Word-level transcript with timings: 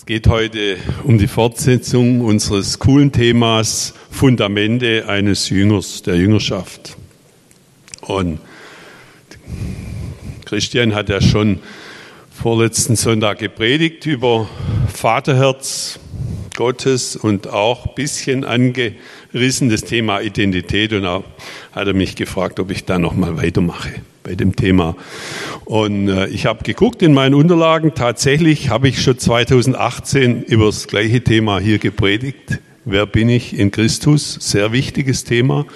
Es 0.00 0.06
geht 0.06 0.28
heute 0.28 0.78
um 1.04 1.18
die 1.18 1.28
Fortsetzung 1.28 2.22
unseres 2.22 2.78
coolen 2.78 3.12
Themas 3.12 3.92
Fundamente 4.10 5.06
eines 5.06 5.50
Jüngers, 5.50 6.00
der 6.00 6.16
Jüngerschaft. 6.16 6.96
Und 8.00 8.40
Christian 10.46 10.94
hat 10.94 11.10
ja 11.10 11.20
schon 11.20 11.58
vorletzten 12.32 12.96
Sonntag 12.96 13.40
gepredigt 13.40 14.06
über 14.06 14.48
Vaterherz 14.90 16.00
Gottes 16.56 17.14
und 17.14 17.48
auch 17.48 17.84
ein 17.84 17.94
bisschen 17.94 18.44
angerissen 18.46 19.68
das 19.68 19.82
Thema 19.82 20.22
Identität 20.22 20.94
und 20.94 21.04
auch 21.04 21.24
hat 21.72 21.88
er 21.88 21.94
mich 21.94 22.16
gefragt, 22.16 22.58
ob 22.58 22.70
ich 22.70 22.86
da 22.86 22.98
nochmal 22.98 23.36
weitermache 23.36 24.00
bei 24.30 24.36
dem 24.36 24.54
Thema. 24.54 24.96
Und 25.64 26.08
äh, 26.08 26.28
ich 26.28 26.46
habe 26.46 26.62
geguckt 26.62 27.02
in 27.02 27.12
meinen 27.12 27.34
Unterlagen, 27.34 27.94
tatsächlich 27.96 28.68
habe 28.68 28.88
ich 28.88 29.02
schon 29.02 29.18
2018 29.18 30.44
über 30.44 30.66
das 30.66 30.86
gleiche 30.86 31.22
Thema 31.22 31.58
hier 31.58 31.78
gepredigt. 31.78 32.60
Wer 32.84 33.06
bin 33.06 33.28
ich 33.28 33.58
in 33.58 33.72
Christus? 33.72 34.38
Sehr 34.40 34.70
wichtiges 34.70 35.24
Thema. 35.24 35.66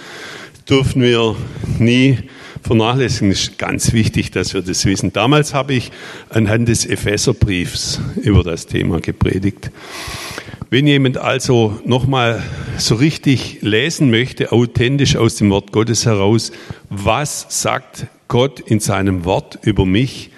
Dürfen 0.69 1.03
wir 1.03 1.35
nie 1.81 2.19
vernachlässigen. 2.63 3.33
Es 3.33 3.49
ist 3.49 3.59
ganz 3.59 3.93
wichtig, 3.93 4.31
dass 4.31 4.55
wir 4.55 4.63
das 4.63 4.85
wissen. 4.85 5.13
Damals 5.13 5.53
habe 5.53 5.75
ich 5.75 5.91
anhand 6.31 6.69
des 6.69 6.87
Epheserbriefs 6.87 8.01
über 8.23 8.45
das 8.45 8.67
Thema 8.67 9.01
gepredigt. 9.01 9.71
Wenn 10.71 10.87
jemand 10.87 11.19
also 11.19 11.79
nochmal 11.85 12.43
so 12.79 12.95
richtig 12.95 13.59
lesen 13.61 14.11
möchte, 14.11 14.51
authentisch 14.51 15.17
aus 15.17 15.37
dem 15.37 15.51
Wort 15.51 15.73
Gottes 15.73 16.07
heraus, 16.07 16.53
was 16.89 17.47
sagt 17.49 18.07
Gott 18.29 18.61
in 18.61 18.81
seinem 18.81 19.25
Wort 19.25 19.59
über 19.63 19.85
mich? 19.85 20.31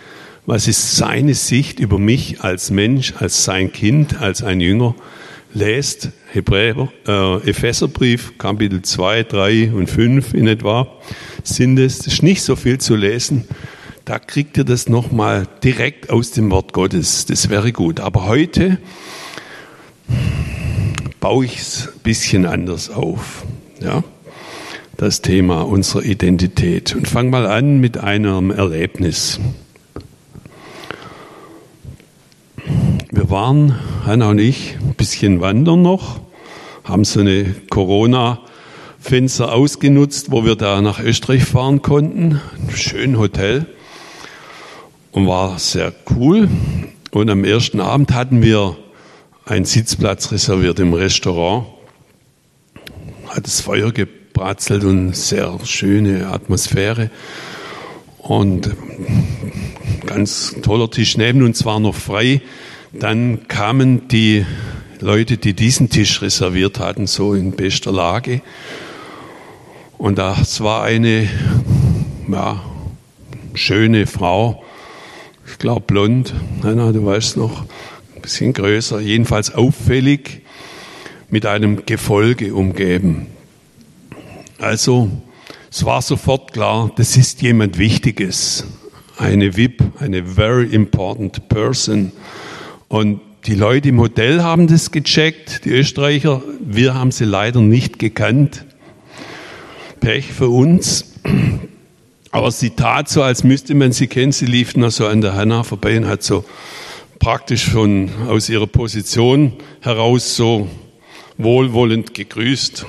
Was 0.45 0.69
ist 0.69 0.97
seine 0.97 1.35
Sicht 1.35 1.81
über 1.81 1.99
mich 1.99 2.41
als 2.43 2.71
Mensch, 2.71 3.15
als 3.19 3.45
sein 3.45 3.73
Kind, 3.73 4.21
als 4.21 4.43
ein 4.43 4.61
Jünger? 4.61 4.95
Lest 5.55 6.11
Hebräer, 6.33 6.89
äh, 7.07 7.49
Epheserbrief, 7.49 8.37
Kapitel 8.37 8.83
2, 8.83 9.23
3 9.23 9.73
und 9.73 9.89
5 9.89 10.35
in 10.35 10.49
etwa 10.49 10.89
sind 11.43 11.79
es. 11.79 11.99
Das 11.99 12.09
ist 12.09 12.23
nicht 12.23 12.43
so 12.43 12.57
viel 12.57 12.79
zu 12.79 12.95
lesen. 12.95 13.45
Da 14.05 14.19
kriegt 14.19 14.57
ihr 14.59 14.65
das 14.65 14.89
nochmal 14.89 15.49
direkt 15.65 16.11
aus 16.11 16.33
dem 16.33 16.51
Wort 16.51 16.73
Gottes. 16.73 17.27
Das 17.27 17.49
wäre 17.49 17.73
gut. 17.73 18.01
Aber 18.01 18.27
heute 18.27 18.79
baue 21.27 21.45
ich 21.45 21.59
es 21.59 21.89
ein 21.89 22.01
bisschen 22.05 22.47
anders 22.47 22.89
auf. 22.89 23.45
Ja? 23.81 24.05
das 24.97 25.23
Thema 25.23 25.63
unserer 25.63 26.05
Identität. 26.05 26.95
Und 26.95 27.09
fang 27.09 27.31
mal 27.31 27.49
an 27.49 27.81
mit 27.81 27.99
einem 27.99 28.53
Erlebnis. 28.53 29.41
Wir 33.11 33.29
waren, 33.29 33.77
Hanna 34.05 34.31
und 34.31 34.39
ich, 34.39 34.77
ein 34.81 34.95
bisschen 34.95 35.41
wandern 35.41 35.83
noch, 35.83 36.21
haben 36.85 37.03
so 37.03 37.19
eine 37.19 37.57
Corona-Fenster 37.71 39.53
ausgenutzt, 39.53 40.31
wo 40.31 40.45
wir 40.45 40.55
da 40.55 40.81
nach 40.81 41.01
Österreich 41.01 41.45
fahren 41.45 41.83
konnten. 41.83 42.41
Ein 42.57 42.77
schönes 42.77 43.19
Hotel. 43.19 43.67
Und 45.11 45.27
war 45.27 45.59
sehr 45.59 45.93
cool. 46.15 46.49
Und 47.11 47.31
am 47.31 47.43
ersten 47.43 47.81
Abend 47.81 48.15
hatten 48.15 48.43
wir 48.43 48.77
einen 49.47 49.65
Sitzplatz 49.65 50.33
reserviert 50.33 50.81
im 50.81 50.93
Restaurant. 50.93 51.67
Hat 53.29 53.47
das 53.47 53.61
Feuer 53.63 53.93
ge 53.93 54.07
bratzelt 54.33 54.85
und 54.85 55.17
sehr 55.17 55.59
schöne 55.65 56.27
Atmosphäre. 56.27 57.11
Und 58.19 58.77
ganz 60.05 60.57
toller 60.61 60.91
Tisch 60.91 61.17
neben 61.17 61.43
uns 61.43 61.65
war 61.65 61.81
noch 61.81 61.95
frei. 61.95 62.43
Dann 62.93 63.49
kamen 63.49 64.09
die 64.09 64.45
Leute, 65.01 65.39
die 65.39 65.55
diesen 65.55 65.89
Tisch 65.89 66.21
reserviert 66.21 66.79
hatten, 66.81 67.07
so 67.07 67.33
in 67.33 67.53
bester 67.53 67.93
Lage. 67.93 68.43
Und 69.97 70.19
das 70.19 70.61
war 70.61 70.83
eine 70.83 71.31
ja, 72.31 72.61
schöne 73.55 74.07
Frau, 74.07 74.63
ich 75.47 75.59
glaube 75.59 75.83
blond, 75.83 76.35
Hanna, 76.63 76.93
du 76.93 77.07
weißt 77.07 77.37
noch, 77.39 77.63
ein 77.63 77.96
bisschen 78.27 78.55
größer, 78.55 78.99
jedenfalls 78.99 79.55
auffällig, 79.55 80.41
mit 81.31 81.47
einem 81.47 81.87
Gefolge 81.87 82.55
umgeben. 82.55 83.29
Also, 84.59 85.09
es 85.71 85.85
war 85.85 86.03
sofort 86.03 86.53
klar, 86.53 86.91
das 86.97 87.17
ist 87.17 87.41
jemand 87.43 87.79
Wichtiges. 87.79 88.67
Eine 89.17 89.57
VIP, 89.57 89.81
eine 90.01 90.25
very 90.25 90.67
important 90.67 91.49
person. 91.49 92.11
Und 92.89 93.21
die 93.47 93.55
Leute 93.55 93.91
im 93.91 94.01
Hotel 94.01 94.43
haben 94.43 94.67
das 94.67 94.91
gecheckt, 94.91 95.65
die 95.65 95.71
Österreicher. 95.71 96.43
Wir 96.61 96.95
haben 96.95 97.13
sie 97.13 97.27
leider 97.27 97.61
nicht 97.61 98.01
gekannt. 98.01 98.65
Pech 100.01 100.33
für 100.33 100.49
uns. 100.49 101.13
Aber 102.33 102.51
sie 102.51 102.71
tat 102.71 103.09
so, 103.09 103.23
als 103.23 103.45
müsste 103.45 103.77
man 103.77 103.93
sie 103.93 104.09
kennen. 104.09 104.33
Sie 104.33 104.47
lief 104.47 104.77
noch 104.77 104.91
so 104.91 105.07
an 105.07 105.21
der 105.21 105.35
Hanna 105.35 105.63
vorbei 105.63 105.97
und 105.97 106.09
hat 106.09 106.25
so 106.25 106.45
praktisch 107.19 107.65
schon 107.65 108.11
aus 108.29 108.49
ihrer 108.49 108.67
Position 108.67 109.53
heraus 109.81 110.37
so 110.37 110.69
wohlwollend 111.39 112.15
gegrüßt. 112.15 112.87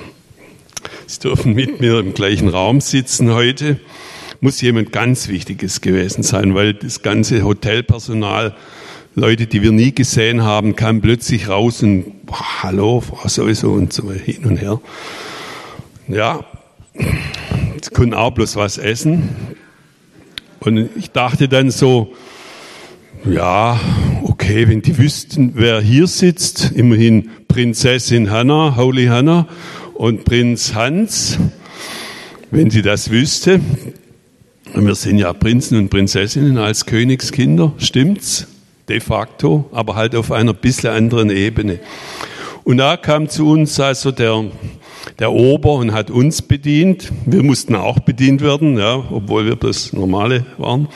Sie 1.06 1.20
dürfen 1.20 1.54
mit 1.54 1.80
mir 1.80 1.98
im 1.98 2.14
gleichen 2.14 2.48
Raum 2.48 2.80
sitzen 2.80 3.32
heute. 3.32 3.80
Muss 4.40 4.60
jemand 4.60 4.92
ganz 4.92 5.28
Wichtiges 5.28 5.80
gewesen 5.80 6.22
sein, 6.22 6.54
weil 6.54 6.74
das 6.74 7.02
ganze 7.02 7.42
Hotelpersonal, 7.42 8.54
Leute, 9.14 9.46
die 9.46 9.62
wir 9.62 9.72
nie 9.72 9.92
gesehen 9.92 10.42
haben, 10.42 10.76
kam 10.76 11.00
plötzlich 11.00 11.48
raus 11.48 11.82
und 11.82 12.26
boah, 12.26 12.62
hallo, 12.62 13.00
Frau 13.00 13.26
sowieso 13.26 13.72
und 13.72 13.92
so 13.92 14.12
hin 14.12 14.44
und 14.44 14.58
her. 14.58 14.80
Ja, 16.06 16.44
sie 16.94 17.90
konnten 17.92 18.14
auch 18.14 18.30
bloß 18.30 18.56
was 18.56 18.78
essen. 18.78 19.28
Und 20.60 20.90
ich 20.96 21.10
dachte 21.10 21.48
dann 21.48 21.70
so, 21.70 22.14
ja, 23.24 23.80
okay, 24.40 24.68
wenn 24.68 24.82
die 24.82 24.96
wüssten, 24.96 25.50
wer 25.56 25.80
hier 25.80 26.06
sitzt, 26.06 26.70
immerhin 26.76 27.28
Prinzessin 27.48 28.30
Hannah, 28.30 28.76
Holy 28.76 29.06
Hannah, 29.06 29.48
und 29.94 30.24
Prinz 30.24 30.74
Hans, 30.74 31.38
wenn 32.52 32.70
sie 32.70 32.82
das 32.82 33.10
wüsste, 33.10 33.60
wir 34.74 34.94
sind 34.94 35.18
ja 35.18 35.32
Prinzen 35.32 35.76
und 35.76 35.88
Prinzessinnen 35.88 36.56
als 36.56 36.86
Königskinder, 36.86 37.72
stimmt's? 37.78 38.46
De 38.88 39.00
facto, 39.00 39.68
aber 39.72 39.96
halt 39.96 40.14
auf 40.14 40.30
einer 40.30 40.54
bisschen 40.54 40.90
anderen 40.90 41.30
Ebene. 41.30 41.80
Und 42.62 42.76
da 42.76 42.96
kam 42.96 43.28
zu 43.28 43.50
uns 43.50 43.80
also 43.80 44.12
der, 44.12 44.44
der 45.18 45.32
Ober 45.32 45.74
und 45.74 45.92
hat 45.92 46.12
uns 46.12 46.42
bedient. 46.42 47.12
Wir 47.26 47.42
mussten 47.42 47.74
auch 47.74 47.98
bedient 47.98 48.40
werden, 48.40 48.78
ja, 48.78 49.02
obwohl 49.10 49.46
wir 49.46 49.56
das 49.56 49.92
Normale 49.92 50.46
waren. 50.58 50.86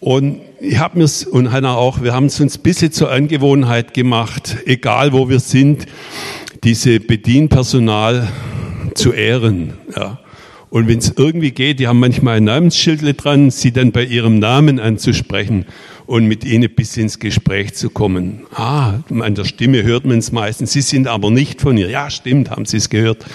Und 0.00 0.47
ich 0.60 0.78
habe 0.78 0.98
mir 0.98 1.08
und 1.30 1.52
Hannah 1.52 1.74
auch, 1.74 2.02
wir 2.02 2.12
haben 2.12 2.26
es 2.26 2.40
uns 2.40 2.58
ein 2.58 2.62
bisschen 2.62 2.92
zur 2.92 3.10
Angewohnheit 3.10 3.94
gemacht, 3.94 4.56
egal 4.66 5.12
wo 5.12 5.28
wir 5.28 5.40
sind, 5.40 5.86
diese 6.64 7.00
Bedienpersonal 7.00 8.28
zu 8.94 9.12
ehren. 9.12 9.74
Ja. 9.94 10.20
Und 10.70 10.88
wenn 10.88 10.98
es 10.98 11.14
irgendwie 11.16 11.52
geht, 11.52 11.80
die 11.80 11.86
haben 11.86 12.00
manchmal 12.00 12.38
ein 12.38 12.44
Namensschild 12.44 13.02
dran, 13.24 13.50
sie 13.50 13.72
dann 13.72 13.92
bei 13.92 14.04
ihrem 14.04 14.38
Namen 14.38 14.80
anzusprechen 14.80 15.66
und 16.08 16.26
mit 16.26 16.42
ihnen 16.42 16.74
bis 16.74 16.96
ins 16.96 17.18
Gespräch 17.18 17.74
zu 17.74 17.90
kommen. 17.90 18.46
Ah, 18.54 18.94
an 19.10 19.34
der 19.34 19.44
Stimme 19.44 19.82
hört 19.82 20.06
man 20.06 20.16
es 20.16 20.32
meistens. 20.32 20.72
Sie 20.72 20.80
sind 20.80 21.06
aber 21.06 21.30
nicht 21.30 21.60
von 21.60 21.76
ihr. 21.76 21.90
Ja, 21.90 22.08
stimmt, 22.08 22.50
haben 22.50 22.64
Sie 22.64 22.78
es 22.78 22.88
gehört. 22.88 23.26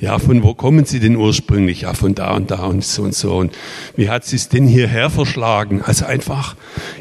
Ja, 0.00 0.18
von 0.18 0.42
wo 0.42 0.52
kommen 0.52 0.86
Sie 0.86 0.98
denn 0.98 1.14
ursprünglich? 1.14 1.82
Ja, 1.82 1.94
von 1.94 2.16
da 2.16 2.34
und 2.34 2.50
da 2.50 2.64
und 2.64 2.84
so 2.84 3.04
und 3.04 3.14
so. 3.14 3.36
Und 3.36 3.56
wie 3.94 4.10
hat 4.10 4.24
Sie 4.24 4.34
es 4.34 4.48
denn 4.48 4.66
hierher 4.66 5.08
verschlagen? 5.08 5.82
Also 5.82 6.04
einfach 6.04 6.56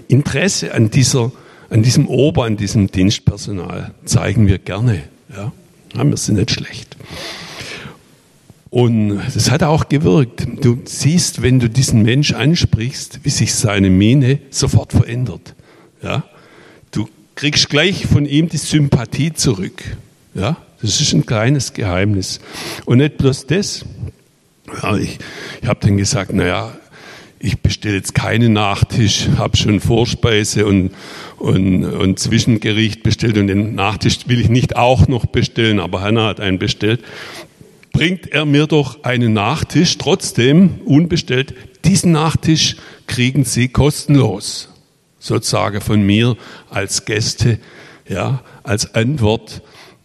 Interesse 0.07 0.75
an 0.75 0.91
dieser, 0.91 1.31
an 1.71 1.81
diesem 1.81 2.07
Ober, 2.07 2.45
an 2.45 2.55
diesem 2.55 2.91
Dienstpersonal 2.91 3.95
zeigen 4.05 4.45
wir 4.45 4.59
gerne. 4.59 5.01
Ja. 5.35 5.51
Ja, 5.95 6.03
wir 6.03 6.17
sind 6.17 6.35
nicht 6.35 6.51
schlecht. 6.51 6.95
Und 8.75 9.21
das 9.33 9.51
hat 9.51 9.63
auch 9.63 9.87
gewirkt. 9.87 10.45
Du 10.59 10.81
siehst, 10.83 11.41
wenn 11.41 11.61
du 11.61 11.69
diesen 11.69 12.03
Mensch 12.03 12.33
ansprichst, 12.33 13.21
wie 13.23 13.29
sich 13.29 13.55
seine 13.55 13.89
Miene 13.89 14.39
sofort 14.49 14.91
verändert. 14.91 15.55
Ja? 16.03 16.25
Du 16.91 17.07
kriegst 17.35 17.69
gleich 17.69 18.05
von 18.05 18.25
ihm 18.25 18.49
die 18.49 18.57
Sympathie 18.57 19.31
zurück. 19.31 19.81
Ja? 20.33 20.57
Das 20.81 20.99
ist 20.99 21.13
ein 21.13 21.25
kleines 21.25 21.71
Geheimnis. 21.71 22.41
Und 22.83 22.97
nicht 22.97 23.17
bloß 23.17 23.47
das. 23.47 23.85
Ja, 24.83 24.97
ich 24.97 25.19
ich 25.61 25.69
habe 25.69 25.79
dann 25.79 25.95
gesagt, 25.95 26.33
naja, 26.33 26.75
ich 27.39 27.61
bestelle 27.61 27.95
jetzt 27.95 28.13
keinen 28.13 28.51
Nachtisch, 28.51 29.29
habe 29.37 29.55
schon 29.55 29.79
Vorspeise 29.79 30.65
und, 30.65 30.91
und, 31.37 31.85
und 31.85 32.19
Zwischengericht 32.19 33.03
bestellt 33.03 33.37
und 33.37 33.47
den 33.47 33.75
Nachtisch 33.75 34.27
will 34.27 34.41
ich 34.41 34.49
nicht 34.49 34.75
auch 34.75 35.07
noch 35.07 35.27
bestellen, 35.27 35.79
aber 35.79 36.01
Hanna 36.01 36.27
hat 36.27 36.41
einen 36.41 36.59
bestellt. 36.59 37.01
Bringt 37.95 38.27
er 38.27 38.43
mir 38.43 38.67
doch 38.67 39.03
einen 39.03 39.31
Nachtisch, 39.31 39.97
trotzdem 39.97 40.81
unbestellt. 40.83 41.55
Diesen 41.85 42.11
Nachtisch 42.11 42.75
kriegen 43.07 43.45
Sie 43.45 43.69
kostenlos. 43.69 44.69
sozusagen 45.19 45.79
von 45.81 46.05
mir 46.05 46.35
als 46.69 47.05
Gäste, 47.05 47.57
ja, 48.07 48.43
als 48.63 48.93
Antwort 48.95 49.61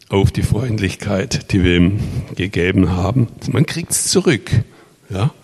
auf 0.08 0.30
die 0.30 0.42
Freundlichkeit, 0.42 1.52
die 1.52 1.64
wir 1.64 1.76
ihm 1.76 2.00
gegeben 2.36 2.90
haben. 2.90 3.28
Man 3.50 3.66
kriegt 3.66 3.90
es 3.90 4.06
zurück, 4.06 4.50
ja. 5.08 5.34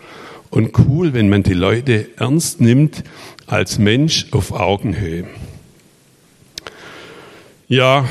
Und 0.48 0.78
cool, 0.78 1.12
wenn 1.12 1.28
man 1.28 1.42
die 1.42 1.52
Leute 1.52 2.08
ernst 2.16 2.60
nimmt 2.60 3.02
als 3.46 3.78
Mensch 3.78 4.26
auf 4.30 4.52
Augenhöhe. 4.52 5.26
Ja, 7.68 8.06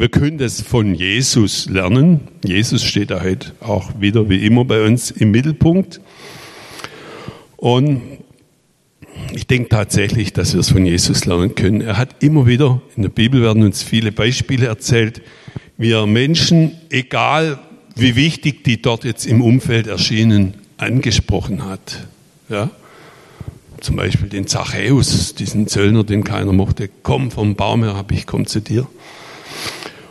wir 0.00 0.08
können 0.08 0.38
das 0.38 0.60
von 0.60 0.94
Jesus 0.94 1.68
lernen. 1.68 2.20
Jesus 2.44 2.84
steht 2.84 3.10
da 3.10 3.22
heute 3.22 3.52
auch 3.60 4.00
wieder 4.00 4.28
wie 4.28 4.44
immer 4.46 4.64
bei 4.64 4.84
uns 4.84 5.10
im 5.10 5.32
Mittelpunkt. 5.32 6.00
Und 7.56 8.02
ich 9.34 9.46
denke 9.48 9.68
tatsächlich, 9.68 10.32
dass 10.32 10.52
wir 10.52 10.60
es 10.60 10.70
von 10.70 10.86
Jesus 10.86 11.24
lernen 11.24 11.54
können. 11.56 11.80
Er 11.80 11.96
hat 11.96 12.22
immer 12.22 12.46
wieder, 12.46 12.80
in 12.96 13.02
der 13.02 13.10
Bibel 13.10 13.42
werden 13.42 13.64
uns 13.64 13.82
viele 13.82 14.12
Beispiele 14.12 14.66
erzählt, 14.66 15.20
wie 15.76 15.90
er 15.90 16.06
Menschen, 16.06 16.72
egal 16.90 17.58
wie 17.96 18.14
wichtig 18.14 18.62
die 18.62 18.80
dort 18.80 19.02
jetzt 19.02 19.26
im 19.26 19.42
Umfeld 19.42 19.88
erschienen, 19.88 20.54
angesprochen 20.76 21.64
hat. 21.64 22.06
Ja? 22.48 22.70
Zum 23.80 23.96
Beispiel 23.96 24.28
den 24.28 24.46
Zachäus, 24.46 25.34
diesen 25.34 25.66
Zöllner, 25.66 26.04
den 26.04 26.22
keiner 26.22 26.52
mochte. 26.52 26.88
Komm 27.02 27.32
vom 27.32 27.56
Baum 27.56 27.82
herab, 27.82 28.12
ich 28.12 28.26
komme 28.26 28.46
zu 28.46 28.60
dir. 28.60 28.86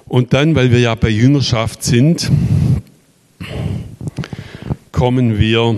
Und 0.07 0.33
dann, 0.33 0.55
weil 0.55 0.71
wir 0.71 0.79
ja 0.79 0.95
bei 0.95 1.09
Jüngerschaft 1.09 1.83
sind, 1.83 2.31
kommen 4.91 5.37
wir 5.37 5.75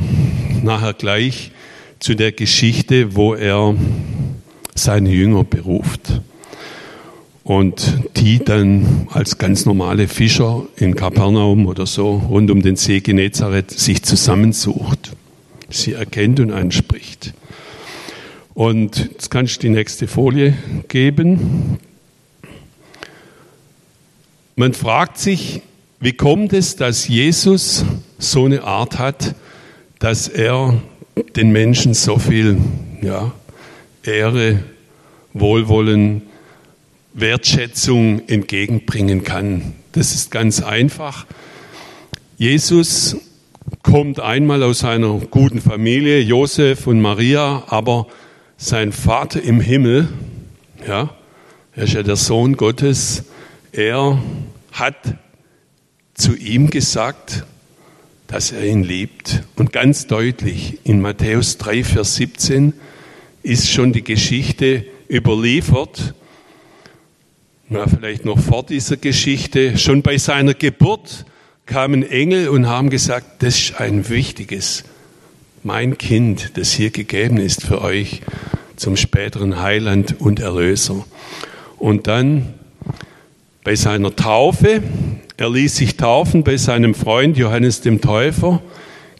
nachher 0.63 0.93
gleich 0.93 1.51
zu 1.99 2.15
der 2.15 2.31
Geschichte, 2.31 3.15
wo 3.15 3.33
er 3.33 3.75
seine 4.75 5.09
Jünger 5.09 5.43
beruft 5.43 6.21
und 7.43 7.97
die 8.17 8.37
dann 8.39 9.07
als 9.09 9.39
ganz 9.39 9.65
normale 9.65 10.07
Fischer 10.07 10.67
in 10.77 10.95
Kapernaum 10.95 11.65
oder 11.65 11.87
so 11.87 12.17
rund 12.29 12.51
um 12.51 12.61
den 12.61 12.75
See 12.75 12.99
Genezareth 12.99 13.71
sich 13.71 14.03
zusammensucht, 14.03 15.11
sie 15.69 15.93
erkennt 15.93 16.39
und 16.39 16.51
anspricht. 16.51 17.33
Und 18.53 19.09
jetzt 19.11 19.31
kannst 19.31 19.57
du 19.57 19.61
die 19.61 19.69
nächste 19.69 20.07
Folie 20.07 20.53
geben. 20.87 21.79
Man 24.59 24.73
fragt 24.73 25.17
sich, 25.17 25.61
wie 26.01 26.11
kommt 26.11 26.51
es, 26.51 26.75
dass 26.75 27.07
Jesus 27.07 27.85
so 28.17 28.43
eine 28.43 28.65
Art 28.65 28.99
hat, 28.99 29.33
dass 29.99 30.27
er 30.27 30.81
den 31.37 31.51
Menschen 31.51 31.93
so 31.93 32.17
viel 32.17 32.57
ja, 33.01 33.31
Ehre, 34.03 34.61
Wohlwollen, 35.33 36.23
Wertschätzung 37.13 38.27
entgegenbringen 38.27 39.23
kann. 39.23 39.75
Das 39.93 40.13
ist 40.13 40.29
ganz 40.29 40.61
einfach. 40.61 41.25
Jesus 42.37 43.15
kommt 43.81 44.19
einmal 44.19 44.61
aus 44.63 44.83
einer 44.83 45.21
guten 45.31 45.61
Familie, 45.61 46.19
Josef 46.19 46.85
und 46.85 46.99
Maria, 46.99 47.63
aber 47.67 48.07
sein 48.57 48.91
Vater 48.91 49.41
im 49.41 49.61
Himmel, 49.61 50.09
ja, 50.85 51.11
er 51.77 51.83
ist 51.83 51.93
ja 51.93 52.03
der 52.03 52.17
Sohn 52.17 52.57
Gottes, 52.57 53.23
er 53.71 54.21
hat 54.71 54.95
zu 56.13 56.35
ihm 56.35 56.69
gesagt, 56.69 57.45
dass 58.27 58.51
er 58.51 58.65
ihn 58.65 58.83
liebt. 58.83 59.43
Und 59.55 59.73
ganz 59.73 60.07
deutlich 60.07 60.79
in 60.83 61.01
Matthäus 61.01 61.57
3, 61.57 61.83
Vers 61.83 62.15
17 62.15 62.73
ist 63.41 63.69
schon 63.69 63.93
die 63.93 64.03
Geschichte 64.03 64.85
überliefert. 65.09 66.13
Na, 67.69 67.87
vielleicht 67.87 68.25
noch 68.25 68.39
vor 68.39 68.63
dieser 68.63 68.97
Geschichte. 68.97 69.77
Schon 69.77 70.01
bei 70.01 70.17
seiner 70.17 70.53
Geburt 70.53 71.25
kamen 71.65 72.03
Engel 72.03 72.49
und 72.49 72.67
haben 72.67 72.89
gesagt, 72.89 73.43
das 73.43 73.57
ist 73.57 73.79
ein 73.79 74.09
wichtiges, 74.09 74.83
mein 75.63 75.97
Kind, 75.97 76.57
das 76.57 76.71
hier 76.71 76.89
gegeben 76.89 77.37
ist 77.37 77.63
für 77.63 77.81
euch 77.81 78.21
zum 78.75 78.95
späteren 78.97 79.61
Heiland 79.61 80.19
und 80.19 80.39
Erlöser. 80.39 81.05
Und 81.77 82.07
dann 82.07 82.53
bei 83.69 83.75
seiner 83.75 84.15
Taufe, 84.15 84.81
er 85.37 85.47
ließ 85.51 85.75
sich 85.75 85.95
taufen 85.95 86.43
bei 86.43 86.57
seinem 86.57 86.95
Freund 86.95 87.37
Johannes 87.37 87.81
dem 87.81 88.01
Täufer, 88.01 88.63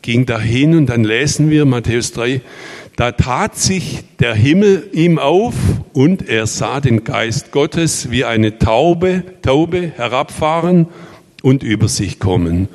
ging 0.01 0.25
dahin 0.25 0.75
und 0.75 0.87
dann 0.87 1.03
lesen 1.03 1.51
wir 1.51 1.65
Matthäus 1.65 2.13
3, 2.13 2.41
da 2.95 3.11
tat 3.11 3.55
sich 3.55 3.99
der 4.17 4.33
Himmel 4.33 4.89
ihm 4.91 5.19
auf 5.19 5.53
und 5.93 6.27
er 6.27 6.47
sah 6.47 6.79
den 6.79 7.03
Geist 7.03 7.51
Gottes 7.51 8.09
wie 8.09 8.25
eine 8.25 8.57
Taube, 8.57 9.23
Taube 9.43 9.91
herabfahren 9.95 10.87
und 11.43 11.61
über 11.61 11.87
sich 11.87 12.17
kommen. 12.17 12.69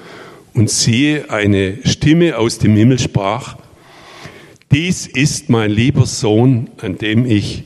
Und 0.55 0.71
siehe, 0.71 1.29
eine 1.29 1.79
Stimme 1.83 2.39
aus 2.39 2.59
dem 2.59 2.77
Himmel 2.77 3.01
sprach, 3.01 3.57
dies 4.71 5.09
ist 5.09 5.51
mein 5.51 5.73
lieber 5.73 6.07
Sohn, 6.07 6.71
an 6.81 6.99
dem 6.99 7.27
ich 7.27 7.65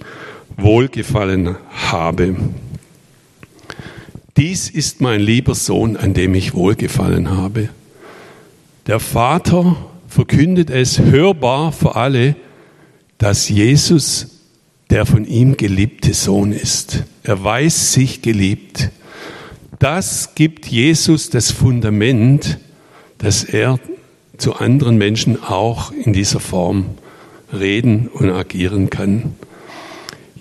wohlgefallen 0.56 1.56
habe. 1.90 2.37
Dies 4.38 4.70
ist 4.70 5.00
mein 5.00 5.20
lieber 5.20 5.56
Sohn, 5.56 5.96
an 5.96 6.14
dem 6.14 6.32
ich 6.37 6.55
wohlgefallen 6.55 7.31
habe. 7.31 7.70
Der 8.87 9.00
Vater 9.00 9.76
verkündet 10.06 10.70
es 10.70 11.00
hörbar 11.00 11.73
für 11.73 11.96
alle, 11.96 12.37
dass 13.19 13.49
Jesus 13.49 14.29
der 14.90 15.06
von 15.06 15.26
ihm 15.26 15.56
geliebte 15.56 16.14
Sohn 16.14 16.52
ist. 16.52 17.02
Er 17.25 17.43
weiß 17.43 17.93
sich 17.93 18.23
geliebt. 18.23 18.90
Das 19.81 20.37
gibt 20.37 20.67
Jesus 20.67 21.31
das 21.31 21.50
Fundament, 21.50 22.61
dass 23.19 23.43
er 23.43 23.81
zu 24.37 24.55
anderen 24.55 24.99
Menschen 24.99 25.43
auch 25.43 25.91
in 25.91 26.12
dieser 26.12 26.38
Form 26.38 26.87
reden 27.52 28.06
und 28.06 28.31
agieren 28.31 28.88
kann. 28.88 29.34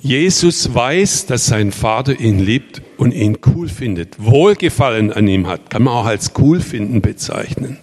Jesus 0.03 0.71
weiß, 0.71 1.25
dass 1.25 1.47
sein 1.47 1.71
Vater 1.71 2.19
ihn 2.19 2.37
liebt 2.37 2.83
und 2.97 3.13
ihn 3.13 3.37
cool 3.45 3.69
findet, 3.69 4.15
Wohlgefallen 4.17 5.13
an 5.13 5.27
ihm 5.27 5.47
hat, 5.47 5.69
kann 5.69 5.83
man 5.83 5.93
auch 5.93 6.05
als 6.05 6.33
cool 6.39 6.59
finden 6.59 7.01
bezeichnen. 7.01 7.77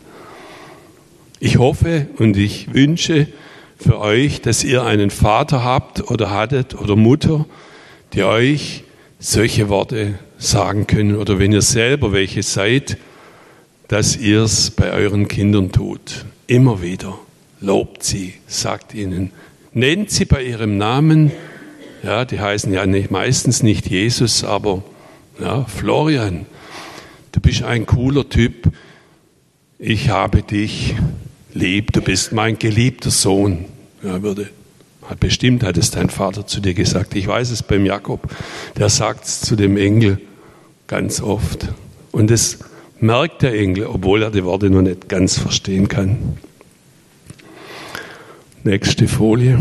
Ich 1.40 1.58
hoffe 1.58 2.08
und 2.18 2.36
ich 2.36 2.74
wünsche 2.74 3.28
für 3.78 4.00
euch, 4.00 4.40
dass 4.40 4.64
ihr 4.64 4.84
einen 4.84 5.10
Vater 5.10 5.62
habt 5.62 6.10
oder 6.10 6.30
hattet 6.30 6.74
oder 6.74 6.96
Mutter, 6.96 7.46
die 8.12 8.22
euch 8.22 8.84
solche 9.18 9.68
Worte 9.68 10.18
sagen 10.38 10.86
können 10.86 11.16
oder 11.16 11.38
wenn 11.38 11.52
ihr 11.52 11.62
selber 11.62 12.12
welche 12.12 12.42
seid, 12.42 12.96
dass 13.88 14.16
ihr 14.16 14.42
es 14.42 14.70
bei 14.70 14.92
euren 14.92 15.28
Kindern 15.28 15.70
tut. 15.70 16.24
Immer 16.46 16.82
wieder. 16.82 17.18
Lobt 17.60 18.02
sie, 18.02 18.34
sagt 18.46 18.94
ihnen. 18.94 19.30
Nennt 19.72 20.10
sie 20.10 20.24
bei 20.24 20.42
ihrem 20.42 20.76
Namen. 20.78 21.30
Ja, 22.02 22.24
die 22.24 22.40
heißen 22.40 22.72
ja 22.72 22.86
nicht, 22.86 23.10
meistens 23.10 23.62
nicht 23.62 23.88
Jesus, 23.88 24.44
aber 24.44 24.82
ja, 25.40 25.64
Florian, 25.64 26.46
du 27.32 27.40
bist 27.40 27.62
ein 27.62 27.86
cooler 27.86 28.28
Typ. 28.28 28.70
Ich 29.78 30.08
habe 30.08 30.42
dich 30.42 30.94
lieb. 31.52 31.92
Du 31.92 32.00
bist 32.00 32.32
mein 32.32 32.58
geliebter 32.58 33.10
Sohn. 33.10 33.64
Ja, 34.02 34.22
würde, 34.22 34.48
hat 35.08 35.20
bestimmt 35.20 35.62
hat 35.62 35.76
es 35.76 35.90
dein 35.90 36.10
Vater 36.10 36.46
zu 36.46 36.60
dir 36.60 36.74
gesagt. 36.74 37.14
Ich 37.14 37.26
weiß 37.26 37.50
es 37.50 37.62
beim 37.62 37.84
Jakob. 37.84 38.28
Der 38.76 38.88
sagt 38.88 39.24
es 39.24 39.40
zu 39.40 39.56
dem 39.56 39.76
Engel 39.76 40.20
ganz 40.86 41.20
oft. 41.20 41.68
Und 42.12 42.30
das 42.30 42.58
merkt 43.00 43.42
der 43.42 43.54
Engel, 43.54 43.86
obwohl 43.86 44.22
er 44.22 44.30
die 44.30 44.44
Worte 44.44 44.70
noch 44.70 44.82
nicht 44.82 45.08
ganz 45.08 45.38
verstehen 45.38 45.88
kann. 45.88 46.38
Nächste 48.62 49.08
Folie. 49.08 49.58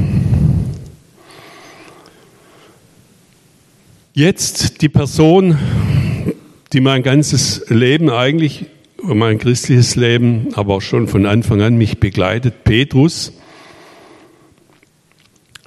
Jetzt 4.16 4.84
die 4.84 4.90
Person, 4.90 5.58
die 6.72 6.82
mein 6.82 7.02
ganzes 7.02 7.66
Leben 7.70 8.12
eigentlich, 8.12 8.68
mein 9.02 9.40
christliches 9.40 9.96
Leben, 9.96 10.50
aber 10.54 10.76
auch 10.76 10.82
schon 10.82 11.08
von 11.08 11.26
Anfang 11.26 11.64
an 11.64 11.78
mich 11.78 12.00
begleitet, 12.00 12.64
Petrus. 12.64 13.34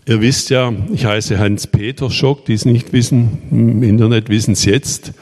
Ihr 0.07 0.21
wisst 0.21 0.51
ja, 0.51 0.73
ich 0.93 1.07
heiße 1.07 1.41
Hans-Peter 1.41 2.09
Schock, 2.09 2.45
die 2.45 2.53
es 2.53 2.65
nicht 2.65 2.93
wissen, 2.93 3.39
im 3.51 3.83
Internet 3.83 4.29
wissen 4.29 4.53
es 4.53 4.65
jetzt. 4.65 5.13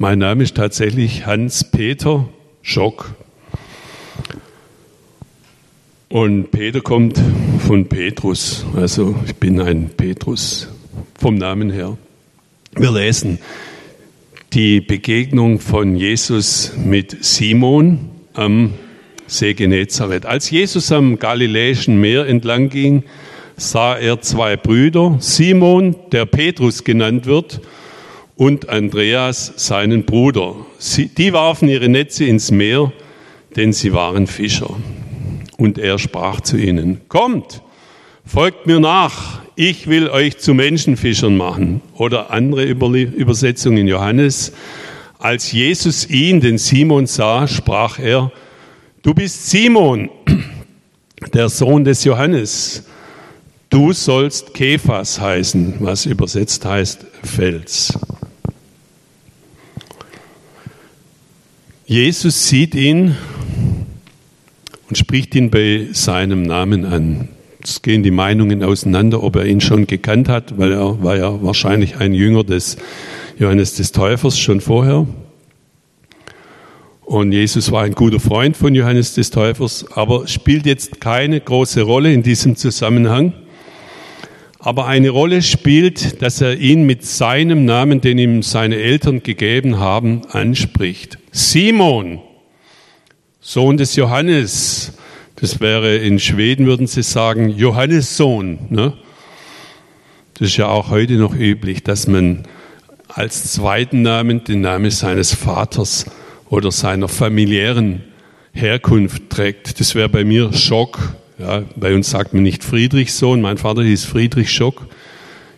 Mein 0.00 0.18
Name 0.18 0.42
ist 0.42 0.56
tatsächlich 0.56 1.26
Hans-Peter 1.26 2.28
Schock. 2.60 3.14
Und 6.08 6.50
Peter 6.50 6.80
kommt 6.80 7.22
von 7.68 7.86
Petrus, 7.86 8.66
also 8.74 9.14
ich 9.26 9.36
bin 9.36 9.60
ein 9.60 9.90
Petrus 9.96 10.66
vom 11.20 11.36
Namen 11.36 11.70
her. 11.70 11.96
Wir 12.76 12.90
lesen 12.90 13.38
die 14.52 14.80
Begegnung 14.80 15.60
von 15.60 15.94
Jesus 15.94 16.72
mit 16.76 17.24
Simon 17.24 18.10
am 18.32 18.74
See 19.28 19.54
Genezareth. 19.54 20.26
Als 20.26 20.50
Jesus 20.50 20.90
am 20.90 21.20
Galiläischen 21.20 22.00
Meer 22.00 22.26
entlang 22.26 22.70
ging, 22.70 23.04
sah 23.56 23.96
er 23.96 24.20
zwei 24.22 24.56
Brüder, 24.56 25.16
Simon, 25.20 25.94
der 26.10 26.26
Petrus 26.26 26.82
genannt 26.82 27.26
wird, 27.26 27.60
und 28.34 28.68
Andreas, 28.68 29.52
seinen 29.54 30.04
Bruder. 30.04 30.56
Sie, 30.78 31.06
die 31.06 31.32
warfen 31.32 31.68
ihre 31.68 31.88
Netze 31.88 32.24
ins 32.24 32.50
Meer, 32.50 32.92
denn 33.54 33.72
sie 33.72 33.92
waren 33.92 34.26
Fischer. 34.26 34.74
Und 35.56 35.78
er 35.78 36.00
sprach 36.00 36.40
zu 36.40 36.56
ihnen, 36.56 37.02
kommt, 37.06 37.62
folgt 38.26 38.66
mir 38.66 38.80
nach, 38.80 39.43
ich 39.56 39.86
will 39.86 40.08
euch 40.08 40.38
zu 40.38 40.54
Menschenfischern 40.54 41.36
machen. 41.36 41.80
Oder 41.94 42.30
andere 42.30 42.64
Übersetzungen 42.64 43.78
in 43.78 43.88
Johannes, 43.88 44.52
als 45.18 45.52
Jesus 45.52 46.08
ihn, 46.08 46.40
den 46.40 46.58
Simon, 46.58 47.06
sah, 47.06 47.46
sprach 47.46 47.98
er, 47.98 48.32
du 49.02 49.14
bist 49.14 49.48
Simon, 49.48 50.10
der 51.32 51.48
Sohn 51.48 51.84
des 51.84 52.04
Johannes. 52.04 52.84
Du 53.70 53.92
sollst 53.92 54.54
Kephas 54.54 55.20
heißen, 55.20 55.76
was 55.80 56.06
übersetzt 56.06 56.64
heißt 56.64 57.06
Fels. 57.22 57.98
Jesus 61.86 62.48
sieht 62.48 62.74
ihn 62.74 63.16
und 64.88 64.96
spricht 64.96 65.34
ihn 65.34 65.50
bei 65.50 65.88
seinem 65.92 66.42
Namen 66.42 66.84
an. 66.84 67.28
Es 67.66 67.80
gehen 67.80 68.02
die 68.02 68.10
Meinungen 68.10 68.62
auseinander, 68.62 69.22
ob 69.22 69.36
er 69.36 69.46
ihn 69.46 69.62
schon 69.62 69.86
gekannt 69.86 70.28
hat, 70.28 70.58
weil 70.58 70.72
er 70.72 71.02
war 71.02 71.16
ja 71.16 71.42
wahrscheinlich 71.42 71.96
ein 71.96 72.12
Jünger 72.12 72.44
des 72.44 72.76
Johannes 73.38 73.74
des 73.74 73.90
Täufers 73.90 74.38
schon 74.38 74.60
vorher. 74.60 75.06
Und 77.00 77.32
Jesus 77.32 77.72
war 77.72 77.84
ein 77.84 77.94
guter 77.94 78.20
Freund 78.20 78.54
von 78.54 78.74
Johannes 78.74 79.14
des 79.14 79.30
Täufers, 79.30 79.86
aber 79.94 80.26
spielt 80.26 80.66
jetzt 80.66 81.00
keine 81.00 81.40
große 81.40 81.80
Rolle 81.80 82.12
in 82.12 82.22
diesem 82.22 82.54
Zusammenhang. 82.54 83.32
Aber 84.58 84.86
eine 84.86 85.08
Rolle 85.08 85.40
spielt, 85.40 86.20
dass 86.20 86.42
er 86.42 86.58
ihn 86.58 86.84
mit 86.84 87.04
seinem 87.04 87.64
Namen, 87.64 88.02
den 88.02 88.18
ihm 88.18 88.42
seine 88.42 88.76
Eltern 88.76 89.22
gegeben 89.22 89.78
haben, 89.78 90.22
anspricht. 90.30 91.18
Simon, 91.32 92.20
Sohn 93.40 93.78
des 93.78 93.96
Johannes. 93.96 94.92
Das 95.36 95.60
wäre 95.60 95.96
in 95.96 96.20
Schweden, 96.20 96.66
würden 96.66 96.86
sie 96.86 97.02
sagen, 97.02 97.50
Johannes 97.50 98.16
Sohn. 98.16 98.58
Ne? 98.70 98.92
Das 100.34 100.48
ist 100.48 100.56
ja 100.56 100.68
auch 100.68 100.90
heute 100.90 101.14
noch 101.14 101.34
üblich, 101.34 101.82
dass 101.82 102.06
man 102.06 102.44
als 103.08 103.52
zweiten 103.52 104.02
Namen 104.02 104.44
den 104.44 104.60
Namen 104.60 104.90
seines 104.90 105.34
Vaters 105.34 106.06
oder 106.48 106.70
seiner 106.70 107.08
familiären 107.08 108.02
Herkunft 108.52 109.30
trägt. 109.30 109.80
Das 109.80 109.94
wäre 109.94 110.08
bei 110.08 110.24
mir 110.24 110.52
Schock. 110.52 111.14
Ja, 111.38 111.62
bei 111.74 111.94
uns 111.94 112.10
sagt 112.10 112.32
man 112.32 112.44
nicht 112.44 112.62
Friedrichsohn, 112.62 113.40
mein 113.40 113.58
Vater 113.58 113.82
hieß 113.82 114.04
Friedrich 114.04 114.52
Schock. 114.52 114.86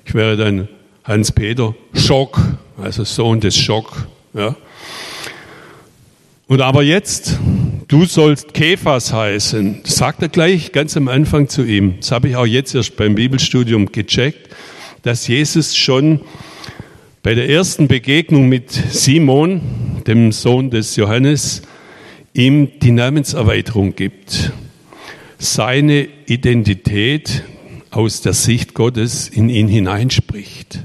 Ich 0.06 0.14
wäre 0.14 0.36
dann 0.36 0.68
Hans-Peter 1.04 1.74
Schock, 1.94 2.40
also 2.82 3.04
Sohn 3.04 3.40
des 3.40 3.56
Schock. 3.56 4.06
Ja. 4.32 4.56
Und 6.48 6.60
aber 6.60 6.84
jetzt, 6.84 7.40
du 7.88 8.04
sollst 8.04 8.54
Kephas 8.54 9.12
heißen. 9.12 9.80
Das 9.82 9.96
sagt 9.96 10.22
er 10.22 10.28
gleich 10.28 10.70
ganz 10.70 10.96
am 10.96 11.08
Anfang 11.08 11.48
zu 11.48 11.64
ihm. 11.64 11.96
Das 11.98 12.12
habe 12.12 12.28
ich 12.28 12.36
auch 12.36 12.46
jetzt 12.46 12.72
erst 12.72 12.96
beim 12.96 13.16
Bibelstudium 13.16 13.90
gecheckt, 13.90 14.50
dass 15.02 15.26
Jesus 15.26 15.76
schon 15.76 16.20
bei 17.24 17.34
der 17.34 17.48
ersten 17.48 17.88
Begegnung 17.88 18.48
mit 18.48 18.70
Simon, 18.70 19.60
dem 20.06 20.30
Sohn 20.30 20.70
des 20.70 20.94
Johannes, 20.94 21.62
ihm 22.32 22.78
die 22.78 22.92
Namenserweiterung 22.92 23.96
gibt. 23.96 24.52
Seine 25.38 26.06
Identität 26.26 27.42
aus 27.90 28.20
der 28.20 28.34
Sicht 28.34 28.72
Gottes 28.72 29.28
in 29.28 29.48
ihn 29.48 29.66
hineinspricht. 29.66 30.78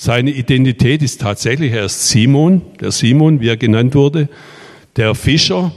Seine 0.00 0.30
Identität 0.30 1.02
ist 1.02 1.22
tatsächlich 1.22 1.72
erst 1.72 2.08
Simon, 2.08 2.62
der 2.80 2.92
Simon, 2.92 3.40
wie 3.40 3.48
er 3.48 3.56
genannt 3.56 3.96
wurde, 3.96 4.28
der 4.94 5.16
Fischer, 5.16 5.72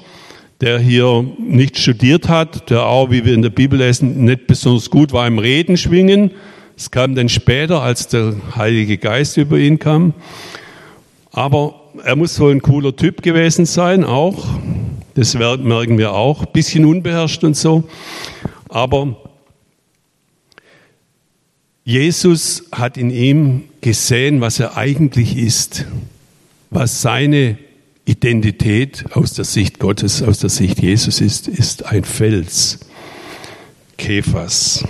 der 0.62 0.78
hier 0.78 1.26
nicht 1.40 1.80
studiert 1.80 2.30
hat, 2.30 2.70
der 2.70 2.86
auch, 2.86 3.10
wie 3.10 3.26
wir 3.26 3.34
in 3.34 3.42
der 3.42 3.50
Bibel 3.50 3.80
lesen, 3.80 4.24
nicht 4.26 4.46
besonders 4.46 4.92
gut 4.92 5.12
war 5.12 5.26
im 5.26 5.40
Reden 5.40 5.76
schwingen. 5.76 6.30
Es 6.78 6.92
kam 6.92 7.16
dann 7.16 7.30
später, 7.30 7.82
als 7.82 8.10
der 8.10 8.36
Heilige 8.56 9.00
Geist 9.00 9.38
über 9.38 9.58
ihn 9.58 9.80
kam. 9.80 10.14
Aber 11.32 11.82
er 12.04 12.16
muss 12.16 12.40
wohl 12.40 12.52
ein 12.52 12.62
cooler 12.62 12.96
Typ 12.96 13.24
gewesen 13.24 13.66
sein, 13.66 14.04
auch. 14.04 14.46
Das 15.16 15.34
merken 15.34 15.98
wir 15.98 16.14
auch. 16.14 16.46
Bisschen 16.46 16.86
unbeherrscht 16.86 17.44
und 17.44 17.58
so. 17.58 17.86
Aber 18.70 19.18
Jesus 21.92 22.64
hat 22.72 22.96
in 22.96 23.12
ihm 23.12 23.64
gesehen, 23.82 24.40
was 24.40 24.62
er 24.62 24.78
eigentlich 24.78 25.36
ist, 25.36 25.86
was 26.70 27.02
seine 27.02 27.58
Identität 28.06 29.04
aus 29.12 29.34
der 29.34 29.44
Sicht 29.44 29.78
Gottes, 29.78 30.24
aus 30.24 30.40
der 30.40 30.50
Sicht 30.50 30.82
Jesus 30.82 31.20
ist, 31.20 31.50
ist 31.50 31.86
ein 31.86 32.06
Fels, 32.06 32.80
Kephas. 33.98 34.86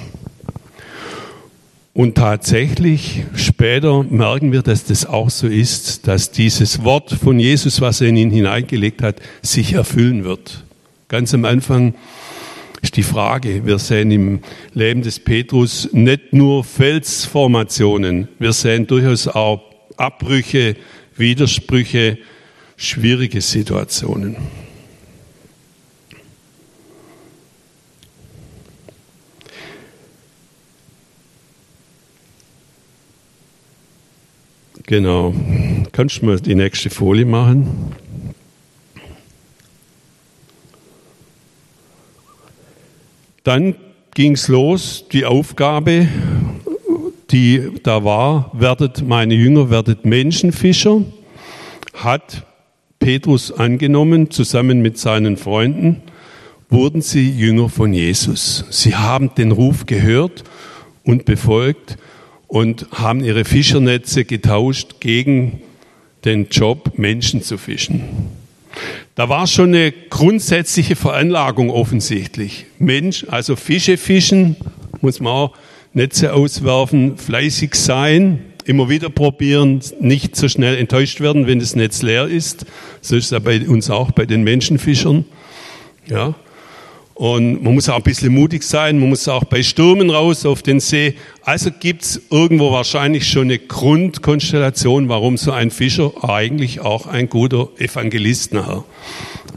Und 1.93 2.15
tatsächlich, 2.15 3.24
später 3.34 4.03
merken 4.03 4.51
wir, 4.51 4.62
dass 4.62 4.84
das 4.84 5.08
auch 5.08 5.31
so 5.31 5.48
ist, 5.48 6.08
dass 6.08 6.29
dieses 6.29 6.84
Wort 6.84 7.10
von 7.12 7.39
Jesus, 7.39 7.81
was 7.81 8.01
er 8.01 8.10
in 8.10 8.17
ihn 8.17 8.29
hineingelegt 8.29 9.01
hat, 9.01 9.15
sich 9.41 9.74
erfüllen 9.74 10.24
wird. 10.24 10.63
Ganz 11.08 11.34
am 11.34 11.46
Anfang 11.46 11.96
ist 12.82 12.98
die 12.98 13.04
Frage, 13.04 13.66
wir 13.66 13.78
sehen 13.80 14.12
im 14.12 14.40
Leben 14.74 15.02
des 15.02 15.20
Petrus 15.20 15.90
nicht 15.92 16.34
nur 16.34 16.64
Felsformationen, 16.64 18.28
wir 18.40 18.54
sehen 18.54 18.88
durchaus 18.88 19.28
auch 19.28 19.62
Abbrüche, 19.98 20.76
Widersprüche, 21.16 22.18
schwierige 22.78 23.42
Situationen. 23.42 24.36
Genau. 34.92 35.34
Kannst 35.94 36.22
du 36.22 36.26
mal 36.26 36.40
die 36.40 36.56
nächste 36.56 36.90
Folie 36.90 37.26
machen? 37.26 37.96
Dann 43.43 43.75
ging 44.13 44.33
es 44.33 44.48
los, 44.48 45.05
die 45.12 45.25
Aufgabe, 45.25 46.07
die 47.31 47.71
da 47.81 48.03
war, 48.03 48.51
werdet 48.53 49.07
meine 49.07 49.33
Jünger, 49.33 49.71
werdet 49.71 50.05
Menschenfischer, 50.05 51.01
hat 51.95 52.45
Petrus 53.00 53.51
angenommen, 53.51 54.29
zusammen 54.29 54.81
mit 54.81 55.00
seinen 55.00 55.38
Freunden, 55.38 56.03
wurden 56.69 57.01
sie 57.01 57.31
Jünger 57.31 57.67
von 57.67 57.93
Jesus. 57.93 58.65
Sie 58.69 58.95
haben 58.95 59.33
den 59.33 59.51
Ruf 59.51 59.88
gehört 59.88 60.43
und 61.03 61.25
befolgt 61.25 61.98
und 62.48 62.86
haben 62.91 63.24
ihre 63.24 63.43
Fischernetze 63.43 64.24
getauscht 64.24 65.00
gegen 65.00 65.62
den 66.25 66.50
Job, 66.50 66.98
Menschen 66.98 67.41
zu 67.41 67.57
fischen. 67.57 68.03
Da 69.16 69.30
war 69.30 69.48
schon 69.48 69.70
eine 69.70 69.92
grundsätzliche 69.92 70.96
Veranlagung 70.96 71.70
offensichtlich. 71.70 72.66
Mensch, 72.80 73.25
also 73.30 73.56
Fische 73.56 73.98
fischen, 73.98 74.56
muss 75.01 75.20
man 75.20 75.34
auch 75.34 75.54
Netze 75.94 76.34
auswerfen, 76.34 77.18
fleißig 77.18 77.75
sein, 77.75 78.40
immer 78.66 78.90
wieder 78.90 79.10
probieren, 79.10 79.82
nicht 80.00 80.36
so 80.36 80.48
schnell 80.48 80.78
enttäuscht 80.78 81.20
werden, 81.20 81.48
wenn 81.48 81.60
das 81.60 81.75
Netz 81.75 82.01
leer 82.01 82.28
ist. 82.28 82.66
So 83.01 83.16
ist 83.16 83.25
es 83.25 83.32
ja 83.32 83.40
bei 83.40 83.68
uns 83.68 83.90
auch, 83.90 84.12
bei 84.12 84.25
den 84.25 84.44
Menschenfischern. 84.44 85.25
Ja. 86.08 86.36
Und 87.13 87.62
man 87.63 87.75
muss 87.75 87.89
auch 87.89 87.98
ein 87.98 88.03
bisschen 88.03 88.34
mutig 88.34 88.63
sein, 88.63 89.00
man 89.00 89.10
muss 89.10 89.27
auch 89.27 89.44
bei 89.44 89.62
Stürmen 89.62 90.10
raus 90.10 90.46
auf 90.46 90.63
den 90.63 90.80
See. 90.80 91.15
Also 91.44 91.70
gibt 91.72 92.03
es 92.03 92.22
irgendwo 92.32 92.72
wahrscheinlich 92.72 93.27
schon 93.27 93.44
eine 93.44 93.60
Grundkonstellation, 93.60 95.10
warum 95.10 95.38
so 95.38 95.51
ein 95.51 95.72
Fischer 95.72 96.12
eigentlich 96.24 96.80
auch 96.80 97.08
ein 97.08 97.30
guter 97.30 97.70
Evangelist 97.77 98.53
nachher 98.53 98.84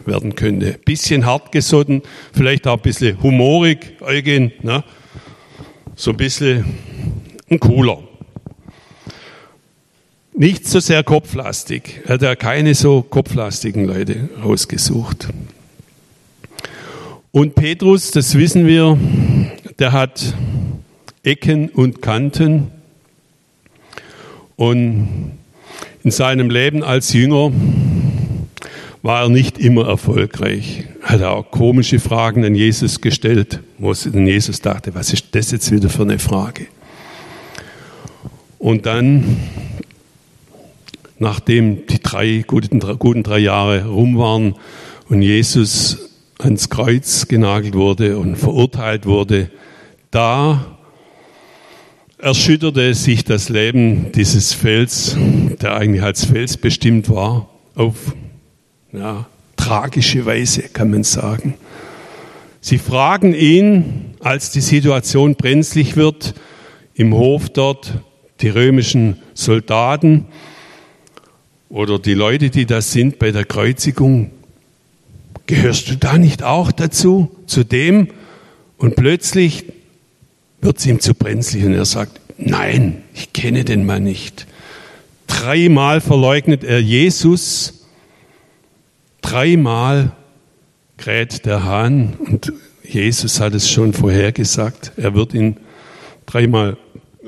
werden 0.05 0.35
könnte. 0.35 0.79
Bisschen 0.85 1.25
hartgesotten, 1.25 2.03
vielleicht 2.33 2.67
auch 2.67 2.77
ein 2.77 2.83
bisschen 2.83 3.23
humorig, 3.23 3.97
Eugen, 4.01 4.53
ne? 4.63 4.85
so 5.95 6.11
ein 6.11 6.17
bisschen 6.17 6.65
ein 7.51 7.61
cooler. 7.61 8.03
Nicht 10.37 10.67
so 10.67 10.81
sehr 10.81 11.05
kopflastig. 11.05 12.01
Er 12.07 12.15
hat 12.15 12.23
ja 12.23 12.35
keine 12.35 12.75
so 12.75 13.03
kopflastigen 13.03 13.85
Leute 13.85 14.29
rausgesucht. 14.43 15.29
Und 17.35 17.57
Petrus, 17.57 18.13
das 18.13 18.39
wissen 18.39 18.65
wir, 18.65 18.97
der 19.81 19.91
hat 19.91 20.37
Ecken 21.25 21.69
und 21.69 22.01
Kanten. 22.01 22.69
Und 24.55 25.33
in 26.05 26.11
seinem 26.13 26.49
Leben 26.49 26.85
als 26.85 27.13
Jünger 27.13 27.51
war 29.03 29.23
er 29.25 29.31
nicht 29.31 29.59
immer 29.59 29.89
erfolgreich. 29.89 30.85
Er 31.03 31.09
hat 31.09 31.21
er 31.23 31.33
auch 31.33 31.51
komische 31.51 31.99
Fragen 31.99 32.45
an 32.45 32.55
Jesus 32.55 33.01
gestellt, 33.01 33.59
wo 33.79 33.93
Jesus 33.93 34.61
dachte, 34.61 34.95
was 34.95 35.13
ist 35.13 35.35
das 35.35 35.51
jetzt 35.51 35.73
wieder 35.73 35.89
für 35.89 36.03
eine 36.03 36.21
Frage? 36.21 36.67
Und 38.61 38.87
dann, 38.87 39.39
nachdem 41.19 41.85
die 41.89 42.01
drei 42.01 42.45
guten, 42.47 42.79
guten 42.79 43.25
drei 43.25 43.41
Jahre 43.41 43.87
rum 43.87 44.19
waren 44.19 44.55
und 45.09 45.21
Jesus 45.21 46.14
ans 46.39 46.69
Kreuz 46.69 47.29
genagelt 47.29 47.75
wurde 47.75 48.19
und 48.19 48.37
verurteilt 48.37 49.07
wurde, 49.07 49.51
da 50.11 50.77
erschütterte 52.19 52.95
sich 52.95 53.25
das 53.25 53.49
Leben 53.49 54.13
dieses 54.13 54.53
Fels, 54.53 55.17
der 55.61 55.77
eigentlich 55.77 56.03
als 56.03 56.25
Fels 56.25 56.57
bestimmt 56.57 57.11
war, 57.11 57.49
auf 57.75 58.15
ja, 58.93 59.27
tragische 59.57 60.25
Weise, 60.25 60.63
kann 60.63 60.91
man 60.91 61.05
sagen. 61.05 61.55
Sie 62.61 62.79
fragen 62.79 63.35
ihn, 63.35 64.15
als 64.21 64.51
die 64.51 64.61
Situation 64.63 65.35
brenzlig 65.35 65.97
wird, 65.97 66.35
im 66.95 67.13
Hof 67.13 67.51
dort, 67.51 67.93
die 68.41 68.49
römischen 68.49 69.19
Soldaten 69.35 70.27
oder 71.69 71.99
die 71.99 72.15
Leute, 72.15 72.51
die 72.51 72.67
da 72.67 72.81
sind 72.81 73.19
bei 73.19 73.33
der 73.33 73.45
Kreuzigung, 73.45 74.31
gehörst 75.47 75.91
du 75.91 75.97
da 75.97 76.19
nicht 76.19 76.43
auch 76.43 76.73
dazu, 76.73 77.35
zu 77.47 77.65
dem? 77.65 78.09
Und 78.79 78.97
plötzlich 78.97 79.65
wird 80.61 80.79
es 80.79 80.87
ihm 80.87 81.01
zu 81.01 81.15
brenzlig 81.15 81.65
und 81.65 81.75
er 81.75 81.85
sagt, 81.85 82.21
nein, 82.39 83.03
ich 83.15 83.33
kenne 83.33 83.65
den 83.65 83.87
Mann 83.87 84.05
nicht. 84.05 84.47
Dreimal 85.27 86.01
verleugnet 86.01 86.65
er 86.65 86.81
Jesus, 86.81 87.87
dreimal 89.21 90.13
kräht 90.97 91.45
der 91.47 91.65
Hahn 91.65 92.15
und 92.19 92.53
Jesus 92.83 93.41
hat 93.41 93.55
es 93.55 93.71
schon 93.71 93.93
vorhergesagt, 93.93 94.93
er 94.97 95.15
wird 95.15 95.35
ihn 95.35 95.57
dreimal 96.27 96.77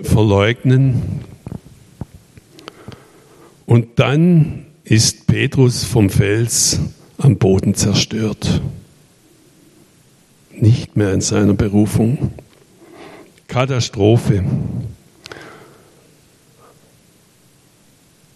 verleugnen. 0.03 1.03
Und 3.65 3.99
dann 3.99 4.67
ist 4.85 5.27
Petrus 5.27 5.85
vom 5.85 6.11
Fels 6.11 6.79
am 7.19 7.37
Boden 7.37 7.75
zerstört. 7.75 8.61
Nicht 10.53 10.97
mehr 10.97 11.13
in 11.13 11.21
seiner 11.21 11.55
Berufung. 11.55 12.33
Katastrophe. 13.49 14.45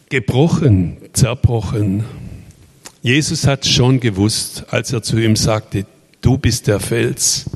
Gebrochen, 0.09 0.97
zerbrochen. 1.13 2.05
Jesus 3.03 3.47
hat 3.47 3.65
schon 3.65 4.01
gewusst, 4.01 4.65
als 4.71 4.93
er 4.93 5.03
zu 5.03 5.19
ihm 5.19 5.37
sagte, 5.37 5.87
du 6.21 6.37
bist 6.37 6.67
der 6.67 6.81
Fels. 6.81 7.49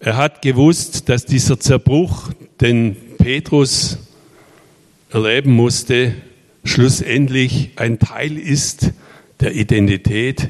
Er 0.00 0.16
hat 0.16 0.40
gewusst, 0.40 1.08
dass 1.08 1.26
dieser 1.26 1.58
Zerbruch, 1.58 2.30
den 2.60 2.96
Petrus 3.18 3.98
erleben 5.10 5.52
musste, 5.52 6.14
schlussendlich 6.64 7.70
ein 7.76 7.98
Teil 7.98 8.38
ist 8.38 8.92
der 9.46 9.54
Identität 9.54 10.48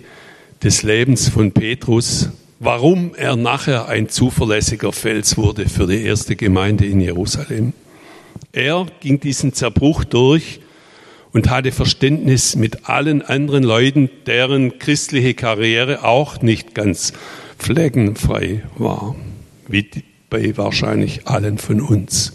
des 0.65 0.83
Lebens 0.83 1.29
von 1.29 1.53
Petrus, 1.53 2.31
warum 2.61 3.15
er 3.15 3.37
nachher 3.37 3.89
ein 3.89 4.09
zuverlässiger 4.09 4.91
Fels 4.91 5.37
wurde 5.37 5.69
für 5.69 5.87
die 5.87 6.03
erste 6.03 6.35
Gemeinde 6.35 6.87
in 6.87 7.03
Jerusalem. 7.03 7.75
Er 8.53 8.87
ging 9.01 9.21
diesen 9.21 9.53
Zerbruch 9.53 10.05
durch 10.05 10.61
und 11.35 11.51
hatte 11.51 11.73
Verständnis 11.73 12.57
mit 12.57 12.89
allen 12.89 13.21
anderen 13.21 13.65
Leuten, 13.65 14.09
deren 14.25 14.79
christliche 14.79 15.35
Karriere 15.35 16.03
auch 16.03 16.41
nicht 16.41 16.75
ganz 16.75 17.13
fleckenfrei 17.59 18.63
war, 18.79 19.15
wie 19.69 19.91
bei 20.31 20.57
wahrscheinlich 20.57 21.29
allen 21.29 21.59
von 21.59 21.83
uns. 21.83 22.33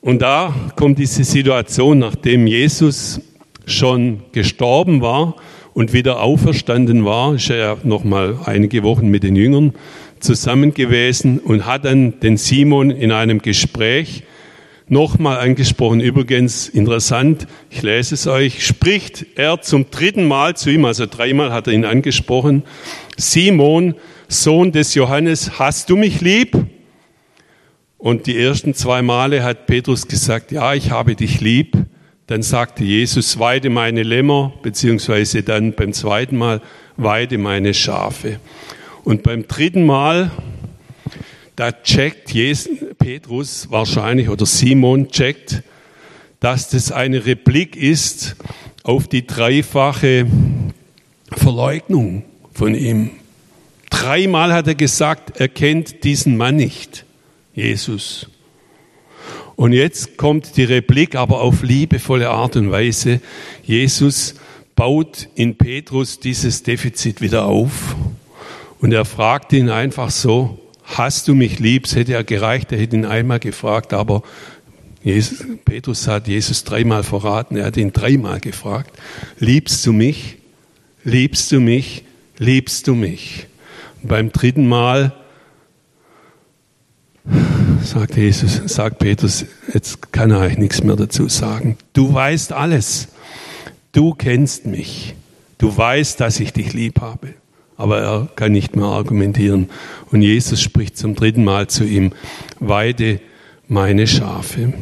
Und 0.00 0.22
da 0.22 0.54
kommt 0.76 0.98
diese 0.98 1.24
Situation, 1.24 1.98
nachdem 1.98 2.46
Jesus 2.46 3.20
schon 3.66 4.22
gestorben 4.32 5.00
war 5.00 5.36
und 5.74 5.92
wieder 5.92 6.20
auferstanden 6.20 7.04
war, 7.04 7.34
ist 7.34 7.50
er 7.50 7.56
ja 7.56 7.76
noch 7.84 8.04
mal 8.04 8.38
einige 8.44 8.82
Wochen 8.82 9.08
mit 9.08 9.22
den 9.22 9.36
Jüngern 9.36 9.72
zusammen 10.20 10.74
gewesen 10.74 11.38
und 11.38 11.66
hat 11.66 11.84
dann 11.84 12.20
den 12.20 12.36
Simon 12.36 12.90
in 12.90 13.12
einem 13.12 13.40
Gespräch 13.40 14.22
nochmal 14.88 15.38
angesprochen. 15.38 16.00
Übrigens 16.00 16.68
interessant, 16.68 17.46
ich 17.70 17.82
lese 17.82 18.14
es 18.14 18.26
euch, 18.26 18.64
spricht 18.64 19.24
er 19.36 19.62
zum 19.62 19.90
dritten 19.90 20.26
Mal 20.26 20.54
zu 20.56 20.70
ihm, 20.70 20.84
also 20.84 21.06
dreimal 21.06 21.52
hat 21.52 21.66
er 21.66 21.72
ihn 21.72 21.84
angesprochen, 21.84 22.62
Simon, 23.16 23.94
Sohn 24.28 24.72
des 24.72 24.94
Johannes, 24.94 25.58
hast 25.58 25.90
du 25.90 25.96
mich 25.96 26.20
lieb? 26.20 26.56
Und 27.98 28.26
die 28.26 28.36
ersten 28.36 28.74
zwei 28.74 29.00
Male 29.00 29.44
hat 29.44 29.66
Petrus 29.66 30.08
gesagt, 30.08 30.50
ja, 30.50 30.74
ich 30.74 30.90
habe 30.90 31.14
dich 31.14 31.40
lieb. 31.40 31.81
Dann 32.26 32.42
sagte 32.42 32.84
Jesus, 32.84 33.38
weide 33.38 33.68
meine 33.68 34.02
Lämmer, 34.02 34.52
beziehungsweise 34.62 35.42
dann 35.42 35.72
beim 35.74 35.92
zweiten 35.92 36.36
Mal, 36.36 36.60
weide 36.96 37.38
meine 37.38 37.74
Schafe. 37.74 38.38
Und 39.04 39.22
beim 39.22 39.48
dritten 39.48 39.84
Mal, 39.84 40.30
da 41.56 41.72
checkt 41.72 42.30
Jesus, 42.30 42.78
Petrus 42.98 43.70
wahrscheinlich 43.70 44.28
oder 44.28 44.46
Simon 44.46 45.08
checkt, 45.08 45.62
dass 46.40 46.70
das 46.70 46.92
eine 46.92 47.26
Replik 47.26 47.76
ist 47.76 48.36
auf 48.84 49.08
die 49.08 49.26
dreifache 49.26 50.26
Verleugnung 51.30 52.24
von 52.52 52.74
ihm. 52.74 53.10
Dreimal 53.90 54.52
hat 54.52 54.66
er 54.66 54.74
gesagt, 54.74 55.38
er 55.38 55.48
kennt 55.48 56.04
diesen 56.04 56.36
Mann 56.36 56.56
nicht, 56.56 57.04
Jesus. 57.54 58.28
Und 59.56 59.72
jetzt 59.72 60.16
kommt 60.16 60.56
die 60.56 60.64
Replik, 60.64 61.14
aber 61.14 61.40
auf 61.40 61.62
liebevolle 61.62 62.30
Art 62.30 62.56
und 62.56 62.70
Weise. 62.70 63.20
Jesus 63.62 64.34
baut 64.74 65.28
in 65.34 65.56
Petrus 65.56 66.18
dieses 66.20 66.62
Defizit 66.62 67.20
wieder 67.20 67.44
auf. 67.44 67.96
Und 68.80 68.92
er 68.92 69.04
fragt 69.04 69.52
ihn 69.52 69.68
einfach 69.68 70.10
so, 70.10 70.58
hast 70.84 71.28
du 71.28 71.34
mich 71.34 71.58
lieb? 71.58 71.86
Es 71.86 71.94
hätte 71.94 72.12
ja 72.12 72.22
gereicht, 72.22 72.72
er 72.72 72.78
hätte 72.78 72.96
ihn 72.96 73.04
einmal 73.04 73.38
gefragt, 73.38 73.92
aber 73.92 74.22
Jesus, 75.04 75.44
Petrus 75.64 76.06
hat 76.06 76.28
Jesus 76.28 76.64
dreimal 76.64 77.02
verraten, 77.02 77.56
er 77.56 77.66
hat 77.66 77.76
ihn 77.76 77.92
dreimal 77.92 78.40
gefragt, 78.40 78.96
liebst 79.38 79.84
du 79.86 79.92
mich? 79.92 80.38
Liebst 81.04 81.50
du 81.50 81.60
mich? 81.60 82.04
Liebst 82.38 82.86
du 82.86 82.94
mich? 82.94 83.46
Und 84.02 84.08
beim 84.08 84.32
dritten 84.32 84.68
Mal 84.68 85.12
sagt 87.82 88.16
Jesus, 88.16 88.62
sagt 88.66 88.98
Petrus, 88.98 89.44
jetzt 89.72 90.12
kann 90.12 90.30
er 90.30 90.40
euch 90.40 90.58
nichts 90.58 90.82
mehr 90.82 90.96
dazu 90.96 91.28
sagen. 91.28 91.76
Du 91.92 92.12
weißt 92.12 92.52
alles. 92.52 93.08
Du 93.92 94.14
kennst 94.14 94.66
mich. 94.66 95.14
Du 95.58 95.76
weißt, 95.76 96.20
dass 96.20 96.40
ich 96.40 96.52
dich 96.52 96.72
lieb 96.72 97.00
habe. 97.00 97.34
Aber 97.76 98.00
er 98.00 98.28
kann 98.36 98.52
nicht 98.52 98.76
mehr 98.76 98.86
argumentieren. 98.86 99.68
Und 100.10 100.22
Jesus 100.22 100.60
spricht 100.60 100.96
zum 100.96 101.14
dritten 101.14 101.44
Mal 101.44 101.68
zu 101.68 101.84
ihm, 101.84 102.12
weide 102.58 103.20
meine 103.68 104.06
Schafe. 104.06 104.72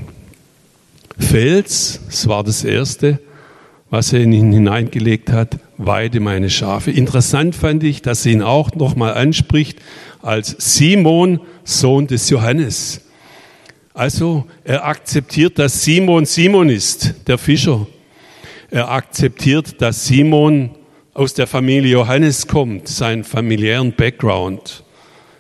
Fels, 1.19 2.01
das 2.07 2.29
war 2.29 2.45
das 2.45 2.65
erste, 2.65 3.21
was 3.91 4.13
er 4.13 4.21
in 4.21 4.33
ihn 4.33 4.53
hineingelegt 4.53 5.31
hat, 5.33 5.59
weide 5.87 6.21
meine 6.21 6.51
Schafe. 6.51 6.91
Interessant 6.91 7.55
fand 7.55 7.83
ich, 7.83 8.03
dass 8.03 8.27
er 8.27 8.33
ihn 8.33 8.43
auch 8.43 8.75
nochmal 8.75 9.15
anspricht 9.15 9.79
als 10.23 10.55
Simon, 10.59 11.41
Sohn 11.65 12.07
des 12.07 12.29
Johannes. 12.31 13.01
Also 13.95 14.47
er 14.65 14.87
akzeptiert, 14.87 15.59
dass 15.59 15.83
Simon 15.83 16.27
Simon 16.27 16.69
ist, 16.69 17.15
der 17.27 17.39
Fischer. 17.39 17.87
Er 18.71 18.91
akzeptiert, 18.91 19.81
dass 19.83 20.07
Simon 20.07 20.71
aus 21.15 21.35
der 21.35 21.47
Familie 21.47 21.93
Johannes 21.93 22.47
kommt, 22.47 22.87
seinen 22.87 23.25
familiären 23.25 23.93
Background. 23.93 24.85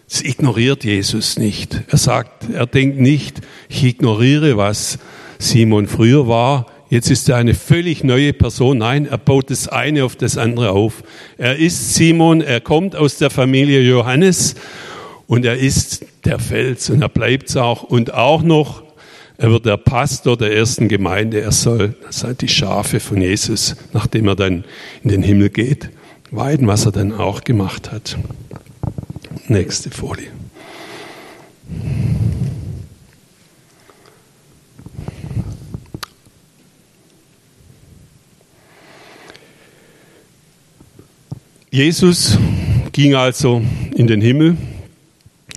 Das 0.09 0.23
ignoriert 0.23 0.83
Jesus 0.83 1.39
nicht. 1.39 1.83
Er 1.89 1.99
sagt, 1.99 2.51
er 2.51 2.67
denkt 2.67 2.99
nicht, 2.99 3.41
ich 3.69 3.85
ignoriere, 3.85 4.57
was 4.57 4.99
Simon 5.39 5.87
früher 5.87 6.27
war. 6.27 6.67
Jetzt 6.91 7.09
ist 7.09 7.29
er 7.29 7.37
eine 7.37 7.55
völlig 7.55 8.03
neue 8.03 8.33
Person. 8.33 8.79
Nein, 8.79 9.07
er 9.07 9.17
baut 9.17 9.51
das 9.51 9.69
eine 9.69 10.05
auf 10.05 10.17
das 10.17 10.37
andere 10.37 10.73
auf. 10.73 11.05
Er 11.39 11.57
ist 11.57 11.95
Simon, 11.95 12.41
er 12.41 12.61
kommt 12.61 12.97
aus 12.97 13.17
der 13.17 13.31
Familie 13.31 13.81
Johannes 13.81 14.57
und 15.29 15.45
er 15.45 15.57
ist 15.57 16.05
der 16.25 16.41
Fels 16.41 16.91
und 16.91 17.01
er 17.01 17.09
bleibt 17.09 17.49
es 17.49 17.57
auch. 17.57 17.85
Und 17.85 18.13
auch 18.13 18.43
noch, 18.43 18.83
er 19.39 19.53
wird 19.53 19.67
der 19.67 19.77
Pastor 19.77 20.37
der 20.37 20.53
ersten 20.53 20.89
Gemeinde. 20.89 21.41
Er 21.41 21.53
soll 21.53 21.95
die 22.41 22.49
Schafe 22.49 22.99
von 22.99 23.21
Jesus, 23.21 23.77
nachdem 23.93 24.27
er 24.27 24.35
dann 24.35 24.65
in 25.05 25.11
den 25.11 25.23
Himmel 25.23 25.51
geht, 25.51 25.91
weiden, 26.33 26.67
was 26.67 26.87
er 26.87 26.93
dann 26.93 27.13
auch 27.13 27.45
gemacht 27.45 27.93
hat. 27.93 28.19
Nächste 29.47 29.93
Folie. 29.93 30.27
Jesus 41.73 42.37
ging 42.91 43.15
also 43.15 43.63
in 43.95 44.09
den 44.09 44.21
Himmel, 44.21 44.57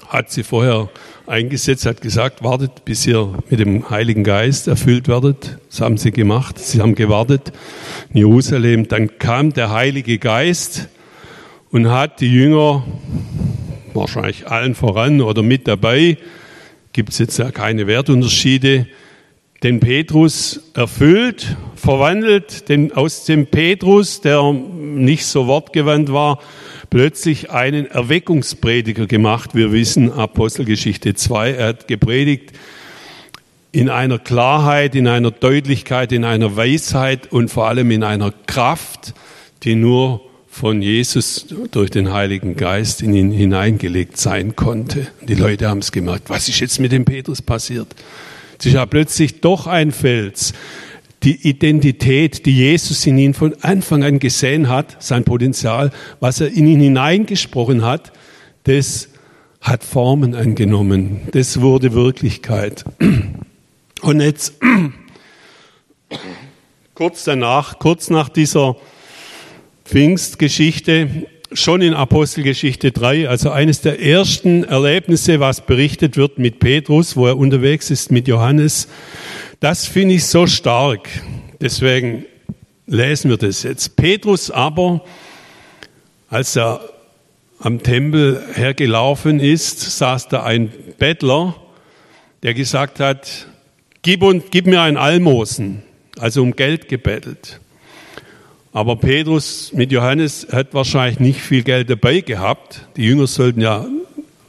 hat 0.08 0.30
sie 0.32 0.44
vorher 0.44 0.90
eingesetzt, 1.26 1.88
hat 1.88 2.02
gesagt, 2.02 2.44
wartet, 2.44 2.86
bis 2.86 3.08
ihr 3.08 3.34
mit 3.50 3.60
dem 3.60 3.90
Heiligen 3.90 4.24
Geist 4.24 4.68
erfüllt 4.68 5.08
werdet. 5.08 5.58
Das 5.72 5.82
haben 5.82 5.98
sie 5.98 6.12
gemacht. 6.12 6.60
Sie 6.60 6.82
haben 6.82 6.94
gewartet 6.94 7.52
in 8.12 8.20
Jerusalem. 8.20 8.88
Dann 8.88 9.18
kam 9.18 9.54
der 9.54 9.72
Heilige 9.72 10.20
Geist 10.20 10.88
und 11.72 11.90
hat 11.90 12.22
die 12.22 12.32
Jünger, 12.32 12.86
wahrscheinlich 13.96 14.48
allen 14.48 14.76
voran 14.76 15.20
oder 15.20 15.42
mit 15.42 15.68
dabei, 15.68 16.20
gibt 16.92 17.10
es 17.10 17.18
jetzt 17.18 17.40
ja 17.40 17.50
keine 17.50 17.88
Wertunterschiede, 17.88 18.86
den 19.64 19.80
Petrus 19.80 20.60
erfüllt, 20.74 21.56
verwandelt, 21.76 22.68
den, 22.68 22.92
aus 22.92 23.24
dem 23.24 23.48
Petrus, 23.48 24.20
der 24.20 24.52
nicht 24.52 25.26
so 25.26 25.48
wortgewandt 25.48 26.12
war, 26.12 26.40
plötzlich 26.90 27.50
einen 27.50 27.86
Erweckungsprediger 27.86 29.08
gemacht. 29.08 29.56
Wir 29.56 29.72
wissen 29.72 30.12
Apostelgeschichte 30.12 31.14
2, 31.14 31.52
er 31.52 31.68
hat 31.68 31.88
gepredigt 31.88 32.52
in 33.72 33.90
einer 33.90 34.20
Klarheit, 34.20 34.96
in 34.96 35.08
einer 35.08 35.32
Deutlichkeit, 35.32 36.12
in 36.12 36.26
einer 36.26 36.56
Weisheit 36.56 37.32
und 37.32 37.50
vor 37.50 37.68
allem 37.68 37.90
in 37.90 38.04
einer 38.04 38.34
Kraft, 38.46 39.14
die 39.64 39.76
nur 39.76 40.22
von 40.48 40.84
Jesus 40.84 41.48
durch 41.72 41.90
den 41.90 42.14
Heiligen 42.14 42.56
Geist 42.56 43.02
in 43.02 43.16
ihn 43.16 43.32
hineingelegt 43.32 44.18
sein 44.18 44.56
konnte. 44.56 45.08
Die 45.28 45.34
Leute 45.34 45.70
haben 45.70 45.80
es 45.80 45.92
gemerkt. 45.92 46.30
Was 46.30 46.48
ist 46.48 46.60
jetzt 46.60 46.80
mit 46.80 46.92
dem 46.92 47.06
Petrus 47.06 47.42
passiert? 47.42 47.88
Es 48.60 48.66
ist 48.66 48.74
ja 48.74 48.86
plötzlich 48.86 49.42
doch 49.42 49.68
ein 49.68 49.92
Fels. 49.92 50.54
Die 51.24 51.48
Identität, 51.48 52.46
die 52.46 52.58
Jesus 52.58 53.06
in 53.06 53.18
ihn 53.18 53.34
von 53.34 53.56
Anfang 53.62 54.04
an 54.04 54.20
gesehen 54.20 54.68
hat, 54.68 55.02
sein 55.02 55.24
Potenzial, 55.24 55.92
was 56.20 56.42
er 56.42 56.48
in 56.50 56.68
ihn 56.68 56.82
hineingesprochen 56.82 57.84
hat, 57.84 58.12
das 58.66 59.10
hat 59.62 59.84
Formen 59.84 60.36
angenommen. 60.36 61.22
Das 61.32 61.62
wurde 61.62 61.94
Wirklichkeit. 61.94 62.84
Und 64.02 64.20
jetzt, 64.20 64.56
kurz 66.94 67.24
danach, 67.24 67.80
kurz 67.80 68.10
nach 68.10 68.28
dieser 68.28 68.76
Pfingstgeschichte, 69.86 71.28
schon 71.54 71.82
in 71.82 71.94
Apostelgeschichte 71.94 72.92
3, 72.92 73.30
also 73.30 73.50
eines 73.52 73.82
der 73.82 74.02
ersten 74.02 74.64
Erlebnisse, 74.64 75.40
was 75.40 75.62
berichtet 75.62 76.18
wird 76.18 76.40
mit 76.40 76.60
Petrus, 76.60 77.16
wo 77.16 77.28
er 77.28 77.38
unterwegs 77.38 77.92
ist 77.92 78.12
mit 78.12 78.28
Johannes. 78.28 78.88
Das 79.60 79.86
finde 79.86 80.16
ich 80.16 80.26
so 80.26 80.48
stark. 80.48 81.10
Deswegen 81.62 82.26
lesen 82.88 83.30
wir 83.30 83.38
das 83.38 83.64
jetzt. 83.64 83.96
Petrus 83.96 84.52
aber, 84.52 85.04
als 86.30 86.56
er 86.56 86.82
am 87.60 87.82
Tempel 87.82 88.44
hergelaufen 88.54 89.40
ist, 89.40 89.80
saß 89.98 90.28
da 90.28 90.44
ein 90.44 90.72
Bettler, 90.98 91.56
der 92.44 92.54
gesagt 92.54 93.00
hat, 93.00 93.48
gib, 94.02 94.22
und, 94.22 94.52
gib 94.52 94.68
mir 94.68 94.82
ein 94.82 94.98
Almosen, 94.98 95.84
also 96.20 96.42
um 96.42 96.56
Geld 96.56 96.90
gebettelt. 96.90 97.62
Aber 98.76 98.96
Petrus 98.96 99.72
mit 99.72 99.92
Johannes 99.92 100.48
hat 100.52 100.74
wahrscheinlich 100.74 101.20
nicht 101.20 101.40
viel 101.40 101.62
Geld 101.62 101.92
dabei 101.92 102.22
gehabt. 102.22 102.88
Die 102.98 103.04
Jünger 103.04 103.28
sollten 103.28 103.62
ja 103.62 103.86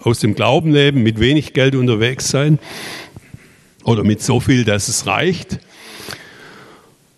aus 0.00 0.20
dem 0.20 0.34
Glauben 0.34 0.72
leben, 0.72 1.02
mit 1.02 1.20
wenig 1.20 1.52
Geld 1.52 1.74
unterwegs 1.74 2.30
sein 2.30 2.58
oder 3.84 4.02
mit 4.02 4.22
so 4.22 4.40
viel, 4.40 4.64
dass 4.64 4.88
es 4.88 5.06
reicht. 5.06 5.60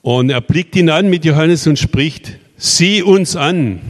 Und 0.03 0.31
er 0.31 0.41
blickt 0.41 0.75
ihn 0.75 0.91
an 0.91 1.09
mit 1.09 1.25
Johannes 1.25 1.69
und 1.69 1.79
spricht, 1.79 2.39
sieh 2.57 3.03
uns 3.03 3.37
an. 3.37 3.81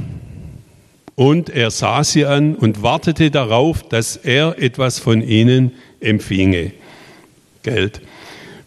Und 1.14 1.48
er 1.48 1.70
sah 1.70 2.04
sie 2.04 2.26
an 2.26 2.54
und 2.54 2.82
wartete 2.82 3.30
darauf, 3.30 3.82
dass 3.82 4.16
er 4.16 4.58
etwas 4.58 4.98
von 4.98 5.22
ihnen 5.22 5.72
empfinge. 6.00 6.72
Geld. 7.62 8.02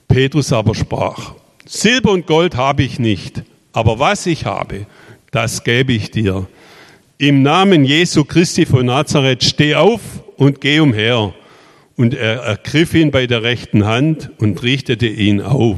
Petrus 0.08 0.52
aber 0.52 0.74
sprach, 0.74 1.36
Silber 1.68 2.12
und 2.12 2.26
Gold 2.26 2.56
habe 2.56 2.82
ich 2.82 2.98
nicht, 2.98 3.44
aber 3.74 4.00
was 4.00 4.26
ich 4.26 4.46
habe, 4.46 4.86
das 5.32 5.64
gebe 5.64 5.94
ich 5.94 6.12
dir. 6.12 6.48
Im 7.18 7.44
Namen 7.44 7.84
Jesu 7.84 8.24
Christi 8.24 8.66
von 8.66 8.86
Nazareth 8.86 9.44
steh 9.44 9.76
auf 9.76 10.02
und 10.38 10.62
geh 10.62 10.80
umher. 10.80 11.34
Und 11.96 12.14
er 12.14 12.38
ergriff 12.44 12.94
ihn 12.94 13.12
bei 13.12 13.28
der 13.28 13.44
rechten 13.44 13.86
Hand 13.86 14.32
und 14.38 14.64
richtete 14.64 15.08
ihn 15.08 15.42
auf. 15.42 15.78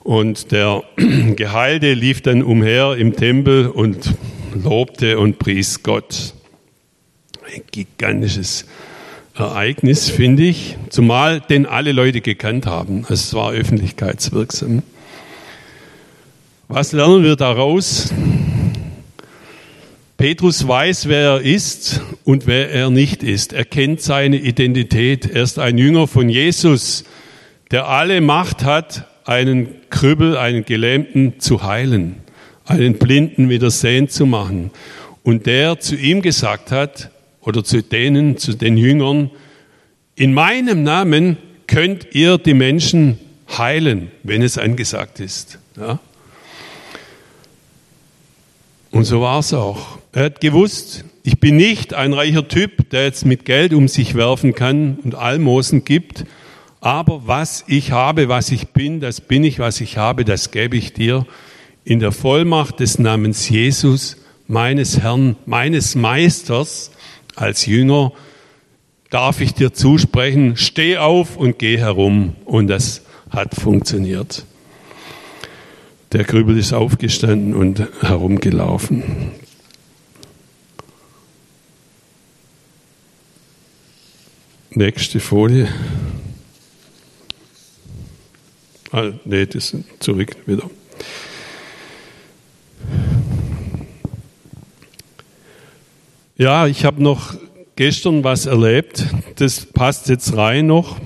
Und 0.00 0.50
der 0.50 0.82
Geheilte 1.36 1.94
lief 1.94 2.20
dann 2.20 2.42
umher 2.42 2.96
im 2.96 3.14
Tempel 3.14 3.68
und 3.68 4.14
lobte 4.54 5.18
und 5.20 5.38
pries 5.38 5.82
Gott. 5.84 6.34
Ein 7.54 7.62
gigantisches 7.70 8.66
Ereignis, 9.34 10.10
finde 10.10 10.42
ich, 10.42 10.76
zumal 10.90 11.40
den 11.40 11.64
alle 11.64 11.92
Leute 11.92 12.20
gekannt 12.20 12.66
haben. 12.66 13.06
Es 13.08 13.34
war 13.34 13.52
öffentlichkeitswirksam. 13.52 14.82
Was 16.68 16.92
lernen 16.92 17.22
wir 17.22 17.36
daraus? 17.36 18.12
Petrus 20.16 20.66
weiß, 20.66 21.08
wer 21.08 21.20
er 21.20 21.40
ist 21.40 22.00
und 22.24 22.46
wer 22.46 22.70
er 22.70 22.90
nicht 22.90 23.22
ist. 23.22 23.52
Er 23.52 23.64
kennt 23.64 24.00
seine 24.00 24.36
Identität. 24.36 25.26
Er 25.26 25.42
ist 25.42 25.58
ein 25.58 25.78
Jünger 25.78 26.06
von 26.06 26.28
Jesus, 26.28 27.04
der 27.70 27.88
alle 27.88 28.20
Macht 28.20 28.64
hat, 28.64 29.08
einen 29.24 29.68
Krüppel, 29.90 30.36
einen 30.36 30.64
Gelähmten 30.64 31.40
zu 31.40 31.62
heilen, 31.62 32.16
einen 32.66 32.94
Blinden 32.94 33.48
wieder 33.50 33.70
sehen 33.70 34.08
zu 34.08 34.26
machen. 34.26 34.70
Und 35.24 35.46
der 35.46 35.80
zu 35.80 35.96
ihm 35.96 36.22
gesagt 36.22 36.70
hat, 36.70 37.10
oder 37.40 37.64
zu 37.64 37.82
denen, 37.82 38.36
zu 38.36 38.54
den 38.54 38.76
Jüngern, 38.76 39.30
in 40.14 40.32
meinem 40.32 40.84
Namen 40.84 41.36
könnt 41.66 42.14
ihr 42.14 42.38
die 42.38 42.54
Menschen 42.54 43.18
heilen, 43.58 44.10
wenn 44.22 44.42
es 44.42 44.58
angesagt 44.58 45.20
ist. 45.20 45.58
Ja? 45.76 45.98
Und 49.02 49.06
so 49.06 49.20
war 49.20 49.40
es 49.40 49.52
auch. 49.52 49.98
Er 50.12 50.26
hat 50.26 50.40
gewusst, 50.40 51.04
ich 51.24 51.40
bin 51.40 51.56
nicht 51.56 51.92
ein 51.92 52.12
reicher 52.12 52.46
Typ, 52.46 52.88
der 52.90 53.02
jetzt 53.02 53.26
mit 53.26 53.44
Geld 53.44 53.74
um 53.74 53.88
sich 53.88 54.14
werfen 54.14 54.54
kann 54.54 54.96
und 55.02 55.16
Almosen 55.16 55.84
gibt, 55.84 56.24
aber 56.80 57.22
was 57.26 57.64
ich 57.66 57.90
habe, 57.90 58.28
was 58.28 58.52
ich 58.52 58.68
bin, 58.68 59.00
das 59.00 59.20
bin 59.20 59.42
ich, 59.42 59.58
was 59.58 59.80
ich 59.80 59.96
habe, 59.96 60.24
das 60.24 60.52
gebe 60.52 60.76
ich 60.76 60.92
dir 60.92 61.26
in 61.82 61.98
der 61.98 62.12
Vollmacht 62.12 62.78
des 62.78 63.00
Namens 63.00 63.48
Jesus, 63.48 64.18
meines 64.46 65.00
Herrn, 65.00 65.34
meines 65.46 65.96
Meisters 65.96 66.92
als 67.34 67.66
Jünger, 67.66 68.12
darf 69.10 69.40
ich 69.40 69.52
dir 69.52 69.72
zusprechen, 69.72 70.56
steh 70.56 70.98
auf 70.98 71.36
und 71.36 71.58
geh 71.58 71.76
herum. 71.76 72.36
Und 72.44 72.68
das 72.68 73.02
hat 73.30 73.56
funktioniert. 73.56 74.44
Der 76.12 76.24
Krübel 76.24 76.58
ist 76.58 76.74
aufgestanden 76.74 77.54
und 77.54 77.88
herumgelaufen. 78.02 79.30
Nächste 84.68 85.20
Folie. 85.20 85.68
Ah, 88.90 89.12
nee, 89.24 89.46
das 89.46 89.74
zurück 90.00 90.36
wieder. 90.44 90.68
Ja, 96.36 96.66
ich 96.66 96.84
habe 96.84 97.02
noch 97.02 97.34
gestern 97.74 98.22
was 98.22 98.44
erlebt. 98.44 99.06
Das 99.36 99.64
passt 99.64 100.10
jetzt 100.10 100.36
rein 100.36 100.66
noch. 100.66 101.00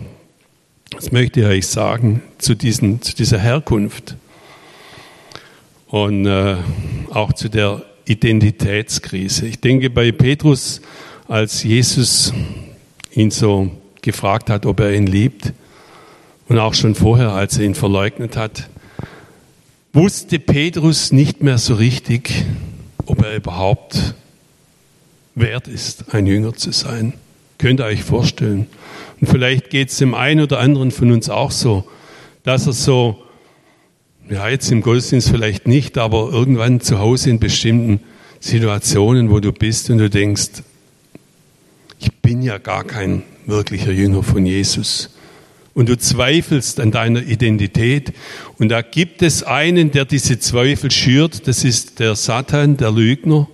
Das 0.90 1.12
möchte 1.12 1.40
ich 1.40 1.47
euch 1.47 1.66
sagen 1.69 2.25
zu, 2.38 2.57
diesen, 2.57 3.03
zu 3.03 3.14
dieser 3.14 3.38
Herkunft 3.38 4.16
und 6.05 6.27
äh, 6.27 6.57
auch 7.11 7.33
zu 7.33 7.49
der 7.49 7.83
Identitätskrise. 8.05 9.47
Ich 9.47 9.61
denke 9.61 9.91
bei 9.91 10.13
Petrus, 10.13 10.81
als 11.29 11.63
Jesus 11.63 12.33
ihn 13.13 13.31
so 13.31 13.71
gefragt 14.03 14.51
hat, 14.51 14.67
ob 14.67 14.81
er 14.81 14.93
ihn 14.93 15.07
liebt, 15.07 15.53
und 16.49 16.59
auch 16.61 16.75
schon 16.75 16.95
vorher, 16.95 17.33
als 17.33 17.59
er 17.59 17.65
ihn 17.65 17.75
verleugnet 17.75 18.37
hat, 18.37 18.69
wusste 19.93 20.39
Petrus 20.39 21.11
nicht 21.11 21.43
mehr 21.43 21.59
so 21.59 21.75
richtig, 21.75 22.45
ob 23.07 23.25
er 23.25 23.35
überhaupt 23.35 24.15
wert 25.35 25.67
ist, 25.67 26.15
ein 26.15 26.27
Jünger 26.27 26.55
zu 26.55 26.71
sein. 26.71 27.15
Könnt 27.59 27.81
ihr 27.81 27.87
euch 27.87 28.05
vorstellen. 28.05 28.69
Und 29.21 29.29
vielleicht 29.29 29.71
geht 29.71 29.89
es 29.89 29.97
dem 29.97 30.15
einen 30.15 30.41
oder 30.41 30.61
anderen 30.61 30.93
von 30.93 31.11
uns 31.11 31.29
auch 31.29 31.51
so, 31.51 31.89
dass 32.45 32.67
er 32.67 32.75
so 32.75 33.26
ja, 34.29 34.49
jetzt 34.49 34.71
im 34.71 34.83
Gottesdienst 34.83 35.31
vielleicht 35.31 35.67
nicht, 35.67 35.99
aber 35.99 36.31
irgendwann 36.33 36.81
zu 36.81 36.99
Hause 36.99 37.31
in 37.31 37.39
bestimmten 37.39 38.01
Situationen, 38.41 39.31
wo 39.31 39.41
du 39.41 39.53
bist 39.53 39.91
und 39.91 39.99
du 39.99 40.11
denkst, 40.11 40.62
ich 41.99 42.12
bin 42.15 42.43
ja 42.43 42.59
gar 42.59 42.85
kein 42.85 43.23
wirklicher 43.47 43.93
Jünger 43.93 44.23
von 44.23 44.45
Jesus. 44.45 45.11
Und 45.75 45.89
du 45.89 45.99
zweifelst 45.99 46.81
an 46.81 46.91
deiner 46.91 47.23
Identität. 47.23 48.12
Und 48.59 48.71
da 48.71 48.81
gibt 48.81 49.23
es 49.23 49.43
einen, 49.43 49.91
der 49.91 50.07
diese 50.07 50.39
Zweifel 50.39 50.91
schürt. 50.91 51.47
Das 51.47 51.65
ist 51.65 51.99
der 51.99 52.17
Satan, 52.17 52.77
der 52.77 52.91
Lügner. 52.91 53.47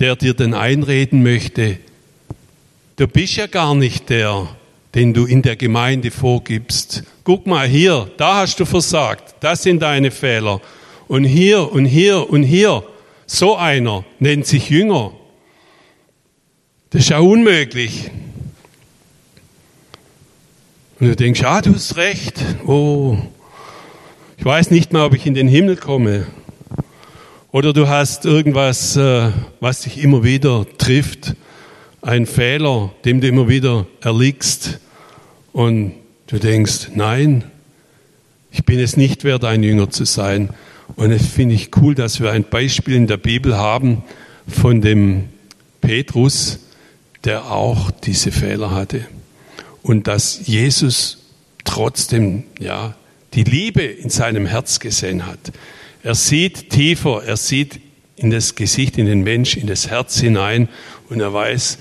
der 0.00 0.16
dir 0.16 0.32
dann 0.34 0.54
einreden 0.54 1.22
möchte, 1.22 1.76
du 2.96 3.06
bist 3.06 3.36
ja 3.36 3.46
gar 3.46 3.74
nicht 3.74 4.08
der, 4.08 4.48
den 4.94 5.14
du 5.14 5.24
in 5.26 5.42
der 5.42 5.56
Gemeinde 5.56 6.10
vorgibst. 6.10 7.04
Guck 7.24 7.46
mal 7.46 7.66
hier, 7.66 8.10
da 8.16 8.38
hast 8.38 8.58
du 8.58 8.64
versagt, 8.64 9.36
das 9.40 9.62
sind 9.62 9.82
deine 9.82 10.10
Fehler. 10.10 10.60
Und 11.06 11.24
hier 11.24 11.72
und 11.72 11.86
hier 11.86 12.30
und 12.30 12.42
hier, 12.42 12.82
so 13.26 13.56
einer 13.56 14.04
nennt 14.18 14.46
sich 14.46 14.70
Jünger. 14.70 15.12
Das 16.90 17.02
ist 17.02 17.10
ja 17.10 17.18
unmöglich. 17.18 18.10
Und 20.98 21.08
du 21.08 21.16
denkst, 21.16 21.42
ah, 21.44 21.62
du 21.62 21.74
hast 21.74 21.96
recht. 21.96 22.44
Oh, 22.66 23.16
ich 24.36 24.44
weiß 24.44 24.70
nicht 24.70 24.92
mehr, 24.92 25.04
ob 25.04 25.14
ich 25.14 25.26
in 25.26 25.34
den 25.34 25.48
Himmel 25.48 25.76
komme. 25.76 26.26
Oder 27.52 27.72
du 27.72 27.88
hast 27.88 28.26
irgendwas, 28.26 28.96
äh, 28.96 29.30
was 29.60 29.82
dich 29.82 30.02
immer 30.02 30.22
wieder 30.24 30.66
trifft, 30.78 31.34
ein 32.02 32.26
Fehler, 32.26 32.92
dem 33.04 33.20
du 33.20 33.28
immer 33.28 33.48
wieder 33.48 33.86
erliegst. 34.00 34.80
Und 35.52 35.94
du 36.28 36.38
denkst, 36.38 36.88
nein, 36.94 37.44
ich 38.50 38.64
bin 38.64 38.78
es 38.78 38.96
nicht 38.96 39.24
wert, 39.24 39.44
ein 39.44 39.62
Jünger 39.62 39.90
zu 39.90 40.04
sein. 40.04 40.50
Und 40.96 41.12
es 41.12 41.26
finde 41.26 41.54
ich 41.54 41.70
cool, 41.76 41.94
dass 41.94 42.20
wir 42.20 42.32
ein 42.32 42.44
Beispiel 42.44 42.94
in 42.94 43.06
der 43.06 43.16
Bibel 43.16 43.56
haben 43.56 44.02
von 44.48 44.80
dem 44.80 45.28
Petrus, 45.80 46.60
der 47.24 47.50
auch 47.50 47.90
diese 47.90 48.32
Fehler 48.32 48.70
hatte. 48.70 49.06
Und 49.82 50.06
dass 50.06 50.46
Jesus 50.46 51.18
trotzdem, 51.64 52.44
ja, 52.58 52.94
die 53.34 53.44
Liebe 53.44 53.82
in 53.82 54.10
seinem 54.10 54.46
Herz 54.46 54.80
gesehen 54.80 55.26
hat. 55.26 55.38
Er 56.02 56.14
sieht 56.14 56.70
tiefer, 56.70 57.22
er 57.24 57.36
sieht 57.36 57.80
in 58.16 58.30
das 58.30 58.54
Gesicht, 58.54 58.98
in 58.98 59.06
den 59.06 59.22
Mensch, 59.22 59.56
in 59.56 59.66
das 59.66 59.88
Herz 59.88 60.18
hinein 60.18 60.68
und 61.08 61.20
er 61.20 61.32
weiß, 61.32 61.78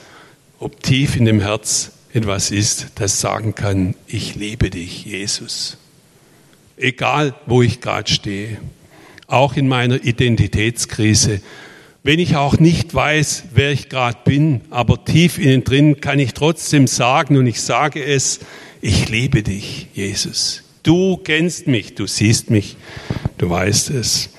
ob 0.59 0.83
tief 0.83 1.15
in 1.15 1.25
dem 1.25 1.39
Herz 1.39 1.91
etwas 2.13 2.51
ist, 2.51 2.87
das 2.95 3.21
sagen 3.21 3.55
kann, 3.55 3.95
ich 4.07 4.35
liebe 4.35 4.69
dich, 4.69 5.05
Jesus. 5.05 5.77
Egal, 6.75 7.33
wo 7.45 7.61
ich 7.61 7.81
gerade 7.81 8.11
stehe, 8.11 8.57
auch 9.27 9.55
in 9.55 9.67
meiner 9.67 10.03
Identitätskrise, 10.03 11.41
wenn 12.03 12.19
ich 12.19 12.35
auch 12.35 12.57
nicht 12.59 12.93
weiß, 12.93 13.45
wer 13.53 13.71
ich 13.71 13.89
gerade 13.89 14.17
bin, 14.23 14.61
aber 14.69 15.03
tief 15.05 15.37
innen 15.37 15.63
drin 15.63 16.01
kann 16.01 16.19
ich 16.19 16.33
trotzdem 16.33 16.87
sagen 16.87 17.37
und 17.37 17.45
ich 17.47 17.61
sage 17.61 18.03
es, 18.03 18.39
ich 18.81 19.09
liebe 19.09 19.43
dich, 19.43 19.87
Jesus. 19.93 20.63
Du 20.83 21.17
kennst 21.17 21.67
mich, 21.67 21.95
du 21.95 22.07
siehst 22.07 22.49
mich, 22.49 22.77
du 23.37 23.49
weißt 23.49 23.91
es. 23.91 24.29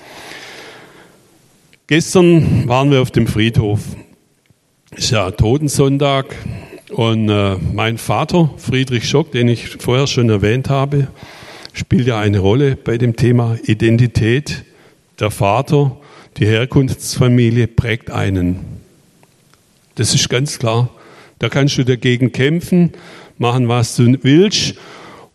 Gestern 1.87 2.67
waren 2.69 2.91
wir 2.91 3.03
auf 3.03 3.11
dem 3.11 3.27
Friedhof. 3.27 3.81
Ist 4.97 5.13
ja 5.13 5.31
Totensonntag 5.31 6.35
und 6.91 7.29
äh, 7.29 7.57
mein 7.73 7.97
Vater, 7.97 8.51
Friedrich 8.57 9.09
Schock, 9.09 9.31
den 9.31 9.47
ich 9.47 9.69
vorher 9.79 10.09
schon 10.09 10.29
erwähnt 10.29 10.69
habe, 10.69 11.07
spielt 11.73 12.09
ja 12.09 12.19
eine 12.19 12.41
Rolle 12.41 12.77
bei 12.77 12.99
dem 12.99 13.15
Thema 13.15 13.57
Identität. 13.65 14.65
Der 15.21 15.31
Vater 15.31 15.97
die 16.37 16.47
Herkunftsfamilie 16.47 17.69
prägt 17.69 18.11
einen. 18.11 18.61
Das 19.95 20.15
ist 20.15 20.29
ganz 20.29 20.59
klar. 20.59 20.91
Da 21.39 21.49
kannst 21.49 21.79
du 21.79 21.85
dagegen 21.85 22.33
kämpfen, 22.33 22.93
machen, 23.39 23.69
was 23.69 23.95
du 23.97 24.17
willst. 24.23 24.75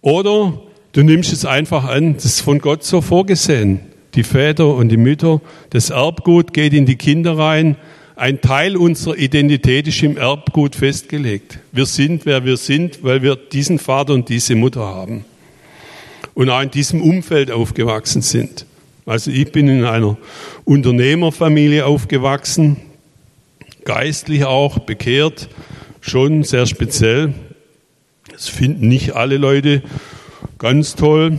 Oder 0.01 0.59
du 0.91 1.03
nimmst 1.03 1.31
es 1.31 1.45
einfach 1.45 1.85
an, 1.85 2.15
das 2.15 2.25
ist 2.25 2.41
von 2.41 2.59
Gott 2.59 2.83
so 2.83 3.01
vorgesehen. 3.01 3.79
Die 4.15 4.23
Väter 4.23 4.73
und 4.73 4.89
die 4.89 4.97
Mütter, 4.97 5.41
das 5.69 5.91
Erbgut 5.91 6.53
geht 6.53 6.73
in 6.73 6.85
die 6.85 6.95
Kinder 6.95 7.37
rein. 7.37 7.77
Ein 8.17 8.39
Teil 8.39 8.77
unserer 8.77 9.17
Identität 9.17 9.89
ist 9.89 10.01
im 10.01 10.15
Erbgut 10.15 10.77
festgelegt. 10.77 11.59
Wir 11.73 11.85
sind, 11.85 12.25
wer 12.25 12.45
wir 12.45 12.55
sind, 12.55 13.03
weil 13.03 13.21
wir 13.21 13.35
diesen 13.35 13.77
Vater 13.77 14.13
und 14.13 14.29
diese 14.29 14.55
Mutter 14.55 14.85
haben. 14.85 15.25
Und 16.33 16.49
auch 16.49 16.61
in 16.61 16.71
diesem 16.71 17.01
Umfeld 17.01 17.51
aufgewachsen 17.51 18.21
sind. 18.21 18.65
Also 19.05 19.31
ich 19.31 19.51
bin 19.51 19.67
in 19.67 19.83
einer 19.83 20.17
Unternehmerfamilie 20.63 21.85
aufgewachsen, 21.85 22.77
geistlich 23.83 24.45
auch, 24.45 24.79
bekehrt, 24.79 25.49
schon 25.99 26.43
sehr 26.43 26.67
speziell. 26.67 27.33
Das 28.31 28.47
finden 28.47 28.87
nicht 28.87 29.13
alle 29.13 29.35
Leute 29.35 29.83
ganz 30.57 30.95
toll, 30.95 31.37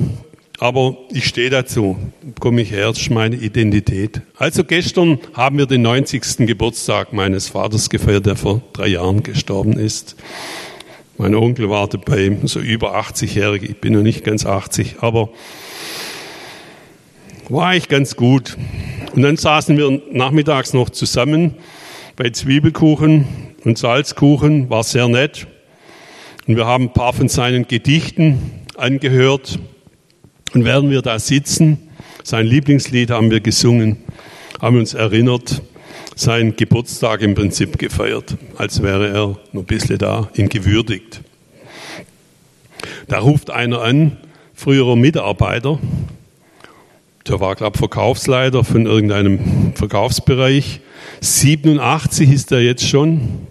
aber 0.59 0.97
ich 1.11 1.27
stehe 1.27 1.51
dazu, 1.51 1.97
komme 2.41 2.63
ich 2.63 2.71
her, 2.71 2.91
ist 2.91 3.11
meine 3.11 3.37
Identität. 3.37 4.23
Also 4.37 4.65
gestern 4.65 5.19
haben 5.35 5.59
wir 5.59 5.67
den 5.67 5.83
90. 5.83 6.47
Geburtstag 6.47 7.13
meines 7.13 7.49
Vaters 7.49 7.91
gefeiert, 7.91 8.27
der 8.27 8.37
vor 8.37 8.63
drei 8.73 8.89
Jahren 8.89 9.23
gestorben 9.23 9.75
ist. 9.75 10.17
Mein 11.19 11.35
Onkel 11.35 11.71
war 11.71 11.89
dabei, 11.89 12.37
so 12.45 12.61
über 12.61 12.99
80-jährig, 12.99 13.63
ich 13.63 13.81
bin 13.81 13.95
noch 13.95 14.03
nicht 14.03 14.25
ganz 14.25 14.45
80, 14.45 14.97
aber 15.01 15.31
war 17.49 17.69
eigentlich 17.69 17.89
ganz 17.89 18.17
gut. 18.17 18.57
Und 19.15 19.23
dann 19.23 19.37
saßen 19.37 19.77
wir 19.77 20.03
nachmittags 20.11 20.75
noch 20.75 20.91
zusammen 20.91 21.55
bei 22.17 22.31
Zwiebelkuchen 22.31 23.27
und 23.65 23.79
Salzkuchen, 23.79 24.69
war 24.69 24.85
sehr 24.85 25.09
nett. 25.09 25.47
Und 26.47 26.57
wir 26.57 26.67
haben 26.67 26.85
ein 26.85 26.93
paar 26.93 27.13
von 27.13 27.29
seinen 27.29 27.67
Gedichten 27.67 28.39
angehört. 28.77 29.59
Und 30.57 30.65
während 30.65 30.89
wir 30.89 31.03
da 31.03 31.19
sitzen, 31.19 31.77
sein 32.23 32.47
Lieblingslied 32.47 33.11
haben 33.11 33.31
wir 33.31 33.41
gesungen, 33.41 33.99
haben 34.59 34.79
uns 34.79 34.95
erinnert, 34.95 35.61
seinen 36.15 36.57
Geburtstag 36.57 37.21
im 37.21 37.35
Prinzip 37.35 37.79
gefeiert, 37.79 38.39
als 38.57 38.83
wäre 38.83 39.09
er 39.09 39.27
noch 39.53 39.65
ein 39.65 39.67
bisschen 39.67 39.99
da, 39.99 40.31
ihn 40.35 40.49
gewürdigt. 40.49 41.21
Da 43.07 43.19
ruft 43.19 43.51
einer 43.51 43.83
an, 43.83 44.17
früherer 44.55 44.97
Mitarbeiter, 44.97 45.79
der 47.29 47.39
war, 47.39 47.55
glaube 47.55 47.75
ich, 47.75 47.79
Verkaufsleiter 47.81 48.65
von 48.65 48.87
irgendeinem 48.87 49.75
Verkaufsbereich. 49.75 50.81
87 51.21 52.33
ist 52.33 52.51
er 52.51 52.63
jetzt 52.63 52.89
schon. 52.89 53.47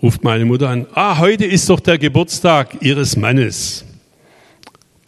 Ruft 0.00 0.24
meine 0.24 0.46
Mutter 0.46 0.70
an. 0.70 0.86
Ah, 0.94 1.18
heute 1.18 1.44
ist 1.44 1.68
doch 1.68 1.80
der 1.80 1.98
Geburtstag 1.98 2.78
Ihres 2.80 3.18
Mannes. 3.18 3.84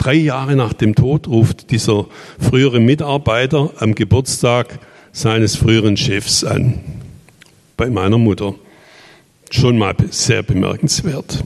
Drei 0.01 0.15
Jahre 0.15 0.55
nach 0.55 0.73
dem 0.73 0.95
Tod 0.95 1.27
ruft 1.27 1.69
dieser 1.69 2.07
frühere 2.39 2.79
Mitarbeiter 2.79 3.69
am 3.77 3.93
Geburtstag 3.93 4.79
seines 5.11 5.55
früheren 5.55 5.95
Chefs 5.95 6.43
an. 6.43 6.79
Bei 7.77 7.87
meiner 7.87 8.17
Mutter. 8.17 8.55
Schon 9.51 9.77
mal 9.77 9.93
sehr 10.09 10.41
bemerkenswert. 10.41 11.43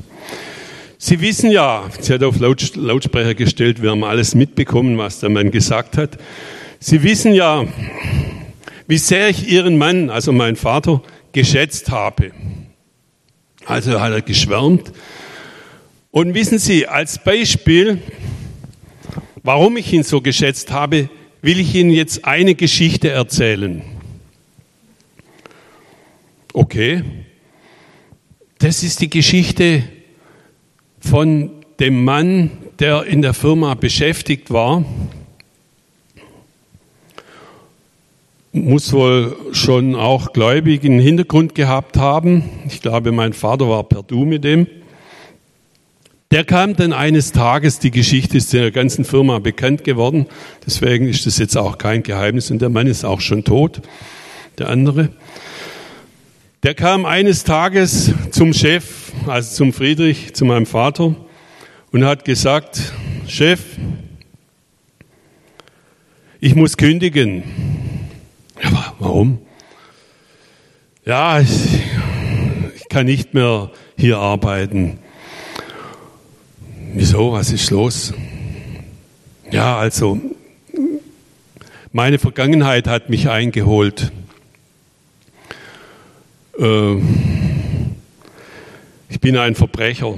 Sie 0.97 1.19
wissen 1.19 1.51
ja, 1.51 1.83
sie 1.99 2.13
hat 2.13 2.23
auf 2.23 2.39
Lautsprecher 2.39 3.35
gestellt, 3.35 3.81
wir 3.81 3.91
haben 3.91 4.05
alles 4.05 4.35
mitbekommen, 4.35 4.97
was 4.97 5.19
der 5.19 5.31
Mann 5.31 5.51
gesagt 5.51 5.97
hat. 5.97 6.17
Sie 6.79 7.03
wissen 7.03 7.33
ja, 7.33 7.65
wie 8.87 8.97
sehr 8.97 9.27
ich 9.27 9.49
Ihren 9.51 9.77
Mann, 9.77 10.09
also 10.09 10.31
meinen 10.31 10.55
Vater, 10.55 11.01
geschätzt 11.33 11.91
habe. 11.91 12.31
Also 13.65 13.99
hat 13.99 14.13
er 14.13 14.21
geschwärmt. 14.21 14.93
Und 16.11 16.33
wissen 16.33 16.57
Sie, 16.57 16.87
als 16.87 17.21
Beispiel, 17.21 17.99
warum 19.45 19.77
ich 19.77 19.93
ihn 19.93 20.03
so 20.03 20.21
geschätzt 20.21 20.71
habe, 20.71 21.07
will 21.41 21.59
ich 21.59 21.75
Ihnen 21.75 21.91
jetzt 21.91 22.25
eine 22.25 22.55
Geschichte 22.55 23.11
erzählen. 23.11 23.83
Okay, 26.51 27.03
das 28.57 28.81
ist 28.81 29.01
die 29.01 29.09
Geschichte 29.09 29.83
von 30.99 31.51
dem 31.79 32.03
Mann, 32.03 32.49
der 32.79 33.03
in 33.03 33.21
der 33.21 33.35
Firma 33.35 33.75
beschäftigt 33.75 34.51
war. 34.51 34.83
Muss 38.51 38.93
wohl 38.93 39.35
schon 39.51 39.95
auch 39.95 40.33
gläubigen 40.33 40.97
Hintergrund 40.97 41.53
gehabt 41.53 41.97
haben. 41.97 42.43
Ich 42.67 42.81
glaube, 42.81 43.11
mein 43.11 43.33
Vater 43.33 43.69
war 43.69 43.83
per 43.83 44.01
Du 44.01 44.25
mit 44.25 44.43
dem. 44.43 44.65
Der 46.35 46.43
kam 46.43 46.75
dann 46.75 46.91
eines 46.91 47.31
Tages, 47.31 47.79
die 47.79 47.91
Geschichte 47.91 48.35
ist 48.35 48.53
in 48.53 48.59
der 48.59 48.71
ganzen 48.71 49.05
Firma 49.05 49.39
bekannt 49.39 49.85
geworden, 49.85 50.25
deswegen 50.67 51.07
ist 51.07 51.25
das 51.25 51.37
jetzt 51.37 51.55
auch 51.55 51.77
kein 51.77 52.03
Geheimnis 52.03 52.51
und 52.51 52.61
der 52.61 52.67
Mann 52.67 52.87
ist 52.87 53.05
auch 53.05 53.21
schon 53.21 53.45
tot, 53.45 53.81
der 54.57 54.67
andere. 54.67 55.13
Der 56.63 56.73
kam 56.73 57.05
eines 57.05 57.45
Tages 57.45 58.11
zum 58.31 58.51
Chef, 58.51 59.13
also 59.27 59.55
zum 59.55 59.71
Friedrich, 59.71 60.33
zu 60.33 60.43
meinem 60.43 60.65
Vater 60.65 61.15
und 61.93 62.03
hat 62.03 62.25
gesagt, 62.25 62.81
Chef, 63.29 63.61
ich 66.41 66.53
muss 66.53 66.75
kündigen. 66.75 67.43
Ja, 68.61 68.93
warum? 68.99 69.39
Ja, 71.05 71.39
ich, 71.39 71.79
ich 72.75 72.89
kann 72.89 73.05
nicht 73.05 73.33
mehr 73.33 73.71
hier 73.95 74.17
arbeiten. 74.17 74.99
Wieso? 76.97 77.33
Was 77.33 77.51
ist 77.51 77.71
los? 77.71 78.13
Ja, 79.51 79.77
also 79.77 80.17
meine 81.91 82.19
Vergangenheit 82.19 82.87
hat 82.87 83.09
mich 83.09 83.27
eingeholt. 83.29 84.13
äh, 86.57 86.95
ich 89.09 89.19
bin 89.19 89.35
ein 89.35 89.55
Verbrecher. 89.55 90.15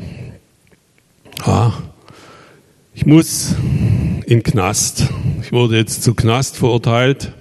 Ja, 1.47 1.73
ich 2.93 3.07
muss 3.07 3.55
in 4.27 4.43
Knast. 4.43 5.07
Ich 5.41 5.51
wurde 5.51 5.77
jetzt 5.77 6.03
zu 6.03 6.13
Knast 6.13 6.57
verurteilt. 6.57 7.33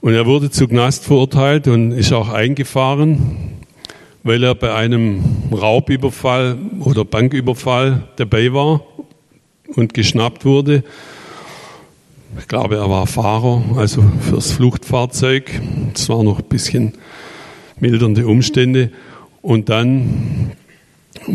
Und 0.00 0.14
er 0.14 0.26
wurde 0.26 0.48
zu 0.48 0.68
Knast 0.68 1.02
verurteilt 1.02 1.66
und 1.66 1.90
ist 1.90 2.12
auch 2.12 2.28
eingefahren, 2.28 3.61
weil 4.22 4.42
er 4.44 4.54
bei 4.54 4.74
einem 4.74 5.22
Raubüberfall 5.52 6.58
oder 6.80 7.04
Banküberfall 7.04 8.08
dabei 8.16 8.52
war 8.52 8.82
und 9.74 9.94
geschnappt 9.94 10.44
wurde. 10.44 10.84
Ich 12.38 12.48
glaube, 12.48 12.76
er 12.76 12.88
war 12.88 13.06
Fahrer, 13.06 13.62
also 13.76 14.02
fürs 14.20 14.52
Fluchtfahrzeug. 14.52 15.50
Es 15.94 16.08
waren 16.08 16.24
noch 16.24 16.38
ein 16.38 16.48
bisschen 16.48 16.94
mildernde 17.78 18.26
Umstände. 18.26 18.90
Und 19.42 19.68
dann 19.68 20.52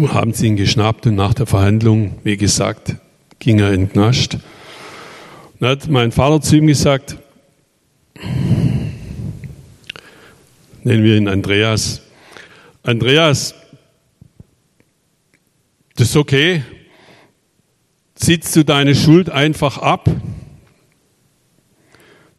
haben 0.07 0.33
sie 0.33 0.47
ihn 0.47 0.55
geschnappt 0.55 1.05
und 1.07 1.15
nach 1.15 1.33
der 1.33 1.45
Verhandlung, 1.45 2.15
wie 2.23 2.37
gesagt, 2.37 2.95
ging 3.39 3.59
er 3.59 3.77
Knast. 3.87 4.37
Dann 5.59 5.69
hat 5.69 5.87
mein 5.87 6.11
Vater 6.11 6.41
zu 6.41 6.55
ihm 6.55 6.67
gesagt, 6.67 7.17
nennen 10.83 11.03
wir 11.03 11.17
ihn 11.17 11.27
Andreas. 11.27 12.06
Andreas, 12.87 13.53
das 15.97 16.07
ist 16.07 16.15
okay. 16.15 16.63
Sitzt 18.15 18.55
du 18.55 18.63
deine 18.63 18.95
Schuld 18.95 19.29
einfach 19.29 19.79
ab? 19.79 20.09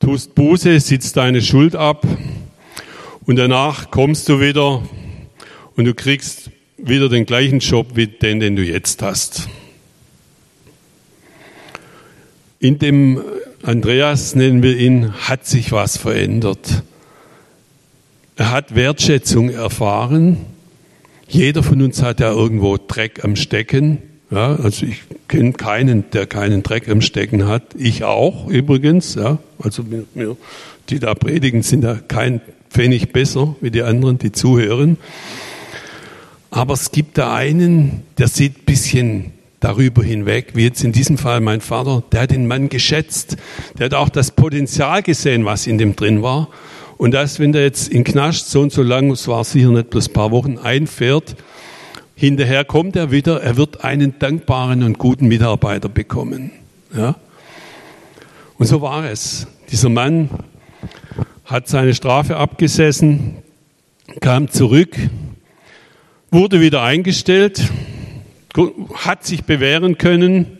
Tust 0.01 0.35
Buße, 0.35 0.81
sitzt 0.81 1.19
deine 1.19 1.43
Schuld 1.43 1.77
ab 1.77 2.07
und 3.27 3.37
danach 3.37 3.91
kommst 3.91 4.31
du 4.31 4.41
wieder 4.41 4.83
und 5.77 5.85
du 5.85 5.93
kriegst 5.93 6.51
wieder 6.79 7.11
den 7.11 7.27
gleichen 7.27 7.59
Job 7.59 7.89
wie 7.93 8.07
den, 8.07 8.41
den 8.41 8.57
du 8.57 8.63
jetzt 8.63 9.03
hast. 9.03 9.51
In 12.59 12.79
dem 12.79 13.23
Andreas, 13.63 14.35
nennen 14.35 14.63
wir 14.63 14.79
ihn, 14.79 15.13
hat 15.13 15.45
sich 15.45 15.73
was 15.73 15.99
verändert. 15.99 16.85
Er 18.39 18.53
hat 18.53 18.77
Wertschätzung 18.77 19.51
erfahren. 19.51 20.37
Jeder 21.27 21.65
von 21.65 21.83
uns 21.83 22.05
hat 22.05 22.21
ja 22.21 22.31
irgendwo 22.31 22.77
Dreck 22.77 23.25
am 23.25 23.35
Stecken. 23.35 23.99
Ja, 24.31 24.55
also 24.55 24.87
ich 24.87 25.01
kenne 25.27 25.55
keinen, 25.55 26.09
der 26.13 26.27
keinen 26.27 26.63
Dreck 26.63 26.89
am 26.89 27.01
Stecken 27.01 27.49
hat. 27.49 27.65
Ich 27.77 28.05
auch 28.05 28.47
übrigens. 28.47 29.17
Ja, 29.17 29.39
also 29.59 29.83
wir, 29.91 30.37
die 30.89 31.01
da 31.01 31.17
predigen, 31.17 31.65
sind 31.65 31.81
da 31.81 31.97
kein 31.97 32.41
Pfennig 32.71 33.13
besser 33.13 33.57
wie 33.61 33.73
die 33.73 33.83
anderen, 33.83 34.19
die 34.19 34.31
zuhören. 34.31 34.99
Aber 36.53 36.75
es 36.75 36.93
gibt 36.93 37.19
da 37.19 37.35
einen, 37.35 38.05
der 38.19 38.29
sieht 38.29 38.59
ein 38.59 38.65
bisschen 38.67 39.33
darüber 39.59 40.05
hinweg, 40.05 40.51
wie 40.55 40.63
jetzt 40.63 40.85
in 40.85 40.93
diesem 40.93 41.19
Fall 41.19 41.41
mein 41.41 41.61
Vater, 41.61 42.05
der 42.13 42.21
hat 42.21 42.31
den 42.31 42.47
Mann 42.47 42.69
geschätzt, 42.69 43.37
der 43.77 43.87
hat 43.87 43.95
auch 43.95 44.11
das 44.11 44.31
Potenzial 44.31 45.03
gesehen, 45.03 45.45
was 45.45 45.67
in 45.67 45.77
dem 45.77 45.97
drin 45.97 46.23
war. 46.23 46.51
Und 46.99 47.13
dass, 47.13 47.39
wenn 47.39 47.53
der 47.53 47.63
jetzt 47.63 47.89
in 47.89 48.03
Knast 48.03 48.51
so 48.51 48.61
und 48.61 48.73
so 48.73 48.83
lang, 48.83 49.13
es 49.13 49.29
war 49.29 49.45
sicher 49.45 49.71
nicht 49.71 49.91
bloß 49.91 50.09
ein 50.09 50.13
paar 50.13 50.33
Wochen, 50.33 50.59
einfährt, 50.59 51.37
hinterher 52.17 52.65
kommt 52.65 52.97
er 52.97 53.13
wieder, 53.13 53.41
er 53.41 53.57
wird 53.57 53.85
einen 53.85 54.19
dankbaren 54.19 54.83
und 54.83 54.99
guten 54.99 55.29
Mitarbeiter 55.29 55.89
bekommen. 55.89 56.51
Ja? 56.95 57.15
Und 58.59 58.67
so 58.67 58.83
war 58.83 59.09
es. 59.09 59.47
Dieser 59.71 59.89
Mann 59.89 60.29
hat 61.45 61.69
seine 61.69 61.95
Strafe 61.95 62.37
abgesessen, 62.37 63.37
kam 64.21 64.51
zurück, 64.51 64.97
wurde 66.33 66.61
wieder 66.61 66.83
eingestellt, 66.83 67.63
hat 68.95 69.25
sich 69.25 69.45
bewähren 69.45 69.99
können, 69.99 70.59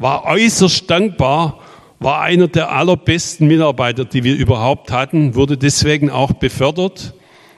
war 0.00 0.24
äußerst 0.24 0.90
dankbar, 0.90 1.61
war 2.02 2.22
einer 2.22 2.48
der 2.48 2.72
allerbesten 2.72 3.46
Mitarbeiter, 3.46 4.04
die 4.04 4.24
wir 4.24 4.34
überhaupt 4.36 4.90
hatten, 4.90 5.36
wurde 5.36 5.56
deswegen 5.56 6.10
auch 6.10 6.32
befördert, 6.32 7.14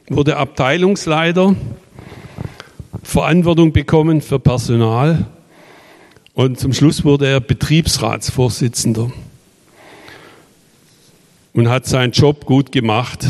wurde 0.08 0.36
Abteilungsleiter, 0.36 1.56
Verantwortung 3.02 3.72
bekommen 3.72 4.20
für 4.20 4.38
Personal 4.38 5.26
und 6.34 6.58
zum 6.58 6.74
Schluss 6.74 7.04
wurde 7.04 7.26
er 7.26 7.40
Betriebsratsvorsitzender 7.40 9.10
und 11.54 11.68
hat 11.70 11.86
seinen 11.86 12.12
Job 12.12 12.44
gut 12.44 12.70
gemacht. 12.70 13.26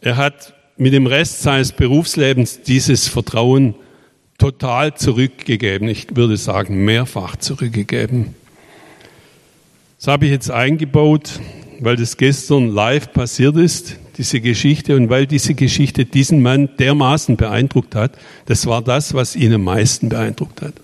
Er 0.00 0.16
hat 0.16 0.54
mit 0.76 0.92
dem 0.94 1.06
Rest 1.06 1.42
seines 1.42 1.72
Berufslebens 1.72 2.62
dieses 2.62 3.06
Vertrauen 3.06 3.74
total 4.38 4.94
zurückgegeben. 4.94 5.88
Ich 5.88 6.16
würde 6.16 6.36
sagen, 6.36 6.84
mehrfach 6.84 7.36
zurückgegeben. 7.36 8.34
Das 9.98 10.06
habe 10.06 10.26
ich 10.26 10.30
jetzt 10.30 10.48
eingebaut, 10.48 11.40
weil 11.80 11.96
das 11.96 12.16
gestern 12.16 12.68
live 12.68 13.12
passiert 13.12 13.56
ist, 13.56 13.96
diese 14.16 14.40
Geschichte, 14.40 14.94
und 14.94 15.10
weil 15.10 15.26
diese 15.26 15.54
Geschichte 15.54 16.04
diesen 16.04 16.40
Mann 16.40 16.68
dermaßen 16.78 17.36
beeindruckt 17.36 17.96
hat. 17.96 18.16
Das 18.46 18.66
war 18.66 18.80
das, 18.80 19.12
was 19.12 19.34
ihn 19.34 19.52
am 19.52 19.64
meisten 19.64 20.08
beeindruckt 20.08 20.62
hat. 20.62 20.74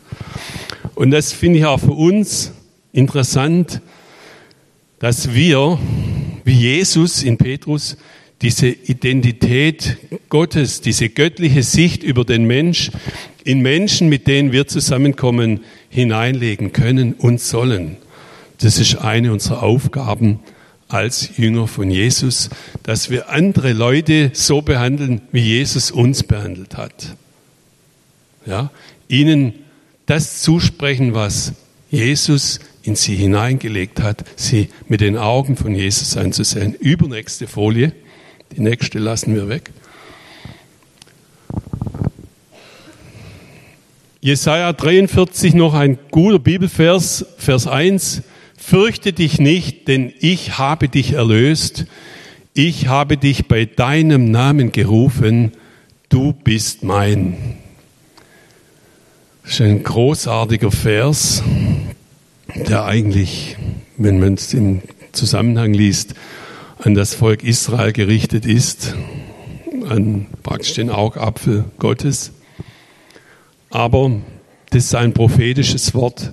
Und 0.96 1.12
das 1.12 1.33
finde 1.33 1.61
ich 1.61 1.64
auch 1.64 1.79
für 1.79 1.92
uns 1.92 2.50
interessant, 2.92 3.81
dass 4.98 5.33
wir, 5.33 5.79
wie 6.42 6.53
Jesus 6.53 7.22
in 7.22 7.38
Petrus, 7.38 7.96
diese 8.42 8.66
Identität 8.66 9.96
Gottes, 10.29 10.81
diese 10.81 11.09
göttliche 11.09 11.62
Sicht 11.62 12.03
über 12.03 12.24
den 12.24 12.46
Mensch 12.46 12.90
in 13.44 13.61
Menschen, 13.61 14.09
mit 14.09 14.27
denen 14.27 14.50
wir 14.50 14.66
zusammenkommen, 14.66 15.61
hineinlegen 15.88 16.72
können 16.72 17.12
und 17.12 17.40
sollen. 17.40 17.98
Das 18.58 18.78
ist 18.78 18.96
eine 18.96 19.32
unserer 19.32 19.62
Aufgaben 19.62 20.40
als 20.88 21.36
Jünger 21.36 21.66
von 21.66 21.90
Jesus, 21.90 22.50
dass 22.82 23.10
wir 23.10 23.30
andere 23.30 23.72
Leute 23.72 24.30
so 24.32 24.62
behandeln, 24.62 25.22
wie 25.32 25.40
Jesus 25.40 25.90
uns 25.90 26.22
behandelt 26.22 26.76
hat. 26.76 27.16
Ja, 28.46 28.70
ihnen 29.08 29.54
das 30.06 30.42
zusprechen, 30.42 31.14
was 31.14 31.52
Jesus 31.90 32.60
in 32.82 32.96
sie 32.96 33.16
hineingelegt 33.16 34.02
hat, 34.02 34.24
sie 34.36 34.68
mit 34.88 35.00
den 35.00 35.16
Augen 35.16 35.56
von 35.56 35.74
Jesus 35.74 36.16
anzusehen. 36.16 36.74
Übernächste 36.74 37.46
Folie. 37.46 37.92
Die 38.54 38.60
nächste 38.60 38.98
lassen 38.98 39.34
wir 39.34 39.48
weg. 39.48 39.70
Jesaja 44.20 44.72
43 44.72 45.54
noch 45.54 45.74
ein 45.74 45.98
guter 46.10 46.38
Bibelvers, 46.38 47.26
Vers 47.38 47.66
1. 47.66 48.22
Fürchte 48.66 49.12
dich 49.12 49.38
nicht, 49.38 49.88
denn 49.88 50.11
ich 50.20 50.57
habe 50.57 50.88
dich 50.88 51.12
erlöst. 51.12 51.85
Ich 52.55 52.87
habe 52.88 53.18
dich 53.18 53.46
bei 53.46 53.66
deinem 53.66 54.31
Namen 54.31 54.72
gerufen. 54.72 55.53
Du 56.09 56.33
bist 56.33 56.83
mein. 56.83 57.37
Das 59.42 59.53
ist 59.53 59.61
ein 59.61 59.83
großartiger 59.83 60.72
Vers, 60.72 61.42
der 62.55 62.87
eigentlich, 62.87 63.59
wenn 63.98 64.18
man 64.18 64.33
es 64.33 64.55
im 64.55 64.81
Zusammenhang 65.12 65.74
liest, 65.74 66.14
an 66.79 66.94
das 66.94 67.14
Volk 67.14 67.44
Israel 67.44 67.92
gerichtet 67.92 68.46
ist, 68.46 68.96
an 69.90 70.27
praktisch 70.42 70.72
den 70.72 70.88
Augapfel 70.88 71.66
Gottes. 71.79 72.33
Aber 73.68 74.22
das 74.70 74.85
ist 74.85 74.94
ein 74.94 75.12
prophetisches 75.12 75.92
Wort, 75.92 76.33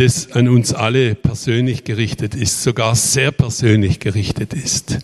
das 0.00 0.32
an 0.32 0.48
uns 0.48 0.72
alle 0.72 1.14
persönlich 1.14 1.84
gerichtet 1.84 2.34
ist, 2.34 2.62
sogar 2.62 2.94
sehr 2.94 3.32
persönlich 3.32 4.00
gerichtet 4.00 4.54
ist. 4.54 4.98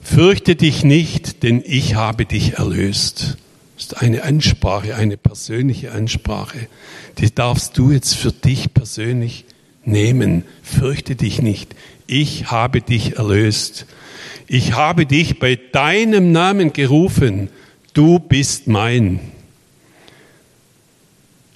Fürchte 0.00 0.56
dich 0.56 0.84
nicht, 0.84 1.42
denn 1.42 1.62
ich 1.64 1.94
habe 1.94 2.26
dich 2.26 2.54
erlöst. 2.54 3.36
Das 3.76 3.86
ist 3.86 4.02
eine 4.02 4.22
Ansprache, 4.22 4.94
eine 4.94 5.16
persönliche 5.16 5.92
Ansprache. 5.92 6.68
Die 7.18 7.34
darfst 7.34 7.76
du 7.78 7.90
jetzt 7.90 8.14
für 8.14 8.32
dich 8.32 8.74
persönlich 8.74 9.44
nehmen. 9.84 10.44
Fürchte 10.62 11.16
dich 11.16 11.42
nicht 11.42 11.74
ich 12.12 12.50
habe 12.50 12.82
dich 12.82 13.16
erlöst. 13.16 13.86
Ich 14.46 14.74
habe 14.74 15.06
dich 15.06 15.38
bei 15.38 15.58
deinem 15.72 16.30
Namen 16.30 16.74
gerufen, 16.74 17.48
du 17.94 18.18
bist 18.18 18.66
mein. 18.66 19.20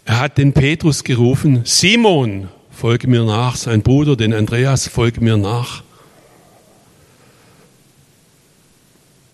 Er 0.06 0.20
hat 0.20 0.38
den 0.38 0.52
Petrus 0.52 1.02
gerufen, 1.02 1.62
Simon, 1.64 2.48
folge 2.70 3.08
mir 3.08 3.24
nach, 3.24 3.56
sein 3.56 3.82
Bruder, 3.82 4.16
den 4.16 4.32
Andreas, 4.32 4.86
folge 4.86 5.20
mir 5.20 5.36
nach. 5.36 5.82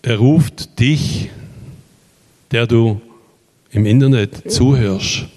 Er 0.01 0.17
ruft 0.17 0.79
dich, 0.79 1.29
der 2.51 2.65
du 2.65 2.99
im 3.69 3.85
Internet 3.85 4.51
zuhörst. 4.51 5.27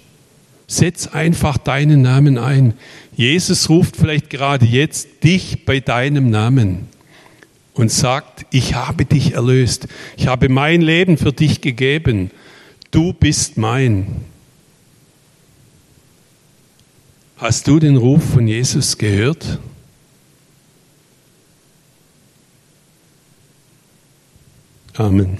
Setz 0.65 1.05
einfach 1.07 1.59
deinen 1.59 2.01
Namen 2.01 2.39
ein. 2.39 2.73
Jesus 3.15 3.69
ruft 3.69 3.95
vielleicht 3.95 4.31
gerade 4.31 4.65
jetzt 4.65 5.23
dich 5.23 5.65
bei 5.65 5.79
deinem 5.79 6.29
Namen. 6.31 6.87
und 7.75 7.91
sagt, 7.91 8.47
ich 8.49 8.73
habe 8.73 9.05
dich 9.05 9.35
erlöst, 9.35 9.87
ich 10.17 10.25
habe 10.25 10.49
mein 10.49 10.81
Leben 10.81 11.15
für 11.15 11.31
dich 11.31 11.61
gegeben, 11.61 12.31
du 12.89 13.13
bist 13.13 13.55
mein. 13.57 14.25
Hast 17.39 17.67
du 17.67 17.77
den 17.77 17.97
Ruf 17.97 18.33
von 18.33 18.47
Jesus 18.47 18.97
gehört? 18.97 19.59
Amen. 24.95 25.37